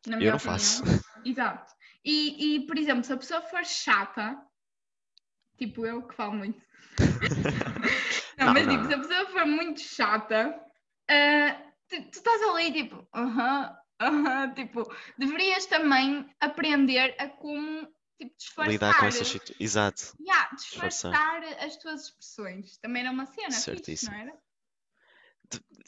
Na 0.06 0.16
minha 0.18 0.28
Eu 0.28 0.32
não 0.32 0.36
opinião, 0.36 0.58
faço. 0.58 0.82
Exato. 1.26 1.74
E, 2.04 2.56
e, 2.56 2.66
por 2.66 2.78
exemplo, 2.78 3.02
se 3.02 3.12
a 3.12 3.16
pessoa 3.16 3.40
for 3.42 3.64
chata, 3.64 4.38
tipo 5.58 5.84
eu 5.84 6.02
que 6.06 6.14
falo 6.14 6.34
muito. 6.34 6.60
não, 8.38 8.46
Não, 8.46 8.52
mas 8.52 8.66
não. 8.66 8.72
tipo, 8.76 8.86
se 8.86 8.94
a 8.94 8.98
pessoa 8.98 9.26
for 9.26 9.46
muito 9.46 9.80
chata, 9.80 10.60
ah, 11.10 11.62
tu, 11.88 12.02
tu 12.02 12.18
estás 12.18 12.42
ali 12.42 12.72
tipo, 12.72 13.08
aham, 13.14 13.74
tipo, 14.54 14.90
deverias 15.18 15.66
também 15.66 16.28
aprender 16.40 17.14
a 17.18 17.28
como 17.28 17.86
tipo, 18.18 18.36
disfarçar. 18.36 18.72
Lidar 18.72 18.98
com 18.98 19.06
essas 19.06 19.28
situações. 19.28 19.60
Exato. 19.60 20.16
Yeah, 20.20 20.54
disfarçar. 20.54 21.12
disfarçar 21.12 21.64
as 21.64 21.76
tuas 21.76 22.04
expressões. 22.04 22.76
Também 22.78 23.02
era 23.02 23.10
uma 23.10 23.26
cena, 23.26 23.50
fixe, 23.50 24.06
não 24.06 24.14
era? 24.14 24.32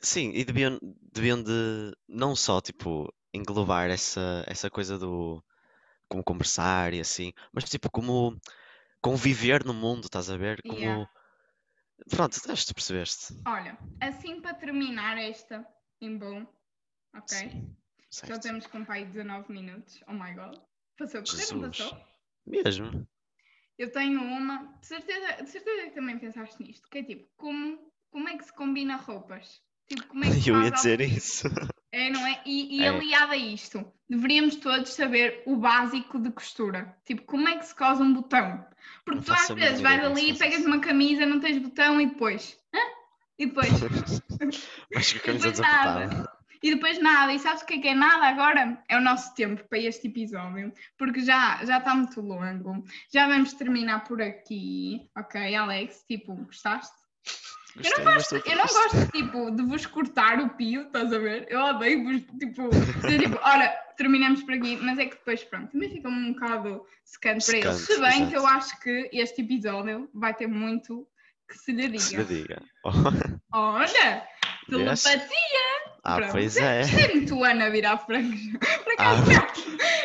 Sim, 0.03 0.31
e 0.35 0.45
deviam, 0.45 0.79
deviam 1.13 1.43
de 1.43 1.93
não 2.07 2.37
só, 2.37 2.61
tipo, 2.61 3.13
englobar 3.33 3.91
essa, 3.91 4.45
essa 4.47 4.71
coisa 4.71 4.99
do 4.99 5.43
como 6.09 6.23
conversar 6.23 6.95
e 6.95 7.01
assim, 7.01 7.33
mas 7.53 7.65
tipo, 7.65 7.91
como 7.91 8.39
conviver 9.01 9.65
no 9.65 9.75
mundo, 9.75 10.05
estás 10.05 10.31
a 10.31 10.37
ver? 10.37 10.63
Como. 10.63 10.81
Yeah. 10.81 11.11
Pronto, 12.11 12.39
acho 12.51 12.67
que 12.67 12.75
percebeste. 12.75 13.35
Olha, 13.47 13.79
assim 14.01 14.41
para 14.41 14.55
terminar 14.55 15.17
esta 15.17 15.67
em 16.01 16.17
bom, 16.17 16.47
ok? 17.15 17.39
Sim, 17.39 17.77
Já 18.11 18.27
certo. 18.27 18.43
temos 18.43 18.67
com 18.67 18.85
pai 18.85 19.05
19 19.05 19.53
minutos. 19.53 20.03
Oh 20.09 20.13
my 20.13 20.33
god. 20.35 20.59
Passou 20.99 21.23
correr, 21.23 21.53
não 21.55 21.69
passou? 21.71 21.99
Mesmo. 22.47 23.09
Eu 23.79 23.93
tenho 23.93 24.23
uma, 24.23 24.73
de 24.81 24.87
certeza, 24.87 25.43
de 25.43 25.51
certeza 25.51 25.83
que 25.89 25.95
também 25.95 26.19
pensaste 26.19 26.63
nisto, 26.63 26.89
que 26.89 26.99
é 26.99 27.03
tipo, 27.03 27.29
como, 27.37 27.79
como 28.11 28.29
é 28.29 28.37
que 28.39 28.45
se 28.45 28.53
combina 28.55 28.97
roupas? 28.97 29.61
Tipo, 29.87 30.07
como 30.07 30.25
é 30.25 30.29
que 30.31 30.49
Eu 30.51 30.63
ia 30.63 30.71
dizer 30.71 31.03
algo- 31.03 31.15
isso. 31.15 31.47
É, 31.93 32.11
não 32.11 32.27
é? 32.27 32.43
E, 32.47 32.79
e 32.81 32.85
É. 32.85 32.89
aliado 32.89 33.33
a 33.33 33.37
isto, 33.37 33.91
deveríamos 34.09 34.57
todos 34.57 34.91
saber 34.95 35.43
o 35.47 35.57
básico 35.57 36.19
de 36.19 36.31
costura. 36.31 36.97
Tipo, 37.05 37.23
como 37.23 37.49
é 37.49 37.59
que 37.59 37.67
se 37.67 37.75
cose 37.75 38.03
um 38.03 38.13
botão? 38.15 38.67
Porque 39.05 39.19
Não 39.19 39.25
tu 39.25 39.33
às 39.33 39.49
vezes 39.49 39.81
vais 39.81 40.05
ali, 40.05 40.29
faz 40.37 40.39
pegas 40.39 40.65
uma 40.67 40.81
camisa, 40.81 41.27
não 41.27 41.41
tens 41.41 41.59
botão 41.59 42.01
e 42.01 42.07
depois. 42.07 42.59
Hã? 42.75 42.79
E 43.39 43.47
depois. 43.47 43.69
Mas 44.95 45.13
que 45.13 45.19
a 45.19 45.23
camisa 45.23 45.51
desapertada. 45.51 46.36
E 46.63 46.75
depois 46.75 46.99
nada. 47.01 47.33
E 47.33 47.39
sabes 47.39 47.63
o 47.63 47.67
que 47.67 47.75
é 47.75 47.79
que 47.81 47.89
é 47.89 47.95
nada 47.95 48.27
agora? 48.27 48.83
É 48.89 48.97
o 48.97 49.01
nosso 49.01 49.35
tempo 49.35 49.63
para 49.69 49.79
este 49.79 50.09
episódio, 50.09 50.73
porque 50.99 51.21
já 51.25 51.65
já 51.65 51.79
está 51.79 51.95
muito 51.95 52.21
longo. 52.21 52.85
Já 53.13 53.27
vamos 53.27 53.53
terminar 53.55 54.05
por 54.05 54.21
aqui. 54.23 55.09
Ok, 55.17 55.55
Alex? 55.55 56.05
Tipo, 56.09 56.35
gostaste? 56.37 56.95
Eu 57.77 57.83
Gostei, 57.83 58.05
não 58.05 58.05
mas 58.15 58.31
gosto, 58.31 58.49
eu 58.49 58.57
não 58.57 58.65
gosto, 58.65 59.13
tipo, 59.13 59.51
de 59.51 59.63
vos 59.65 59.85
cortar 59.85 60.41
o 60.41 60.49
pio, 60.49 60.83
estás 60.87 61.13
a 61.13 61.19
ver? 61.19 61.47
Eu 61.51 61.61
odeio 61.61 62.05
vos, 62.05 62.23
tipo, 62.39 62.71
dizer, 62.71 63.21
tipo, 63.21 63.39
olha, 63.43 63.69
terminamos 63.99 64.43
por 64.45 64.55
aqui, 64.55 64.79
mas 64.79 64.99
é 64.99 65.05
que 65.05 65.17
depois, 65.17 65.45
pronto, 65.45 65.73
também 65.73 65.91
fica 65.91 66.09
um 66.09 66.33
bocado 66.33 66.87
secante 67.05 67.45
para 67.45 67.59
eles. 67.59 67.77
Se 67.77 68.01
bem 68.01 68.29
que 68.31 68.35
eu 68.35 68.41
exato. 68.41 68.57
acho 68.57 68.81
que 68.81 69.11
este 69.13 69.43
episódio 69.43 70.09
vai 70.15 70.33
ter 70.33 70.47
muito 70.47 71.07
que 71.47 71.59
se 71.59 71.73
lhe 71.73 71.91
Que 71.91 71.99
se 71.99 72.17
lhe 72.17 72.25
diga. 72.25 72.57
diga. 72.57 72.63
Oh, 72.83 73.59
Olha, 73.59 74.27
telepatia! 74.71 75.76
Ah, 76.07 76.17
Pronto. 76.17 76.33
pois 76.33 76.57
é. 76.57 76.83
Isto 76.83 76.99
é 76.99 77.09
muito 77.15 77.45
Ana 77.45 77.71
virar 77.71 77.99
frangos. 77.99 78.41
Por 78.85 78.93
acaso 78.93 79.23
Ah. 79.31 79.53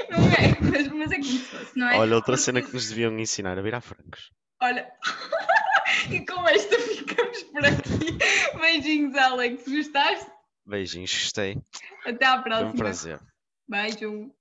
não, 0.09 0.19
não 0.19 0.27
é, 0.33 0.57
mas, 0.61 0.87
mas 0.89 1.11
é 1.11 1.15
como 1.15 1.25
se 1.25 1.37
fosse, 1.39 1.77
não 1.79 1.89
é? 1.89 1.97
Olha, 1.97 2.15
outra 2.15 2.37
cena 2.37 2.61
que 2.61 2.73
nos 2.73 2.89
deviam 2.89 3.17
ensinar 3.19 3.57
a 3.57 3.61
virar 3.61 3.81
frangos. 3.81 4.31
Olha, 4.61 4.91
e 6.11 6.25
com 6.25 6.47
esta 6.47 6.79
ficamos 6.79 7.43
por 7.43 7.65
aqui. 7.65 8.17
Beijinhos, 8.59 9.15
Alex. 9.15 9.63
Gostaste? 9.67 10.31
Beijinhos, 10.65 11.11
gostei. 11.13 11.57
Até 12.05 12.25
à 12.25 12.31
Foi 12.31 12.39
um 12.39 12.43
próxima. 12.43 12.73
prazer. 12.75 13.19
Beijo. 13.67 14.31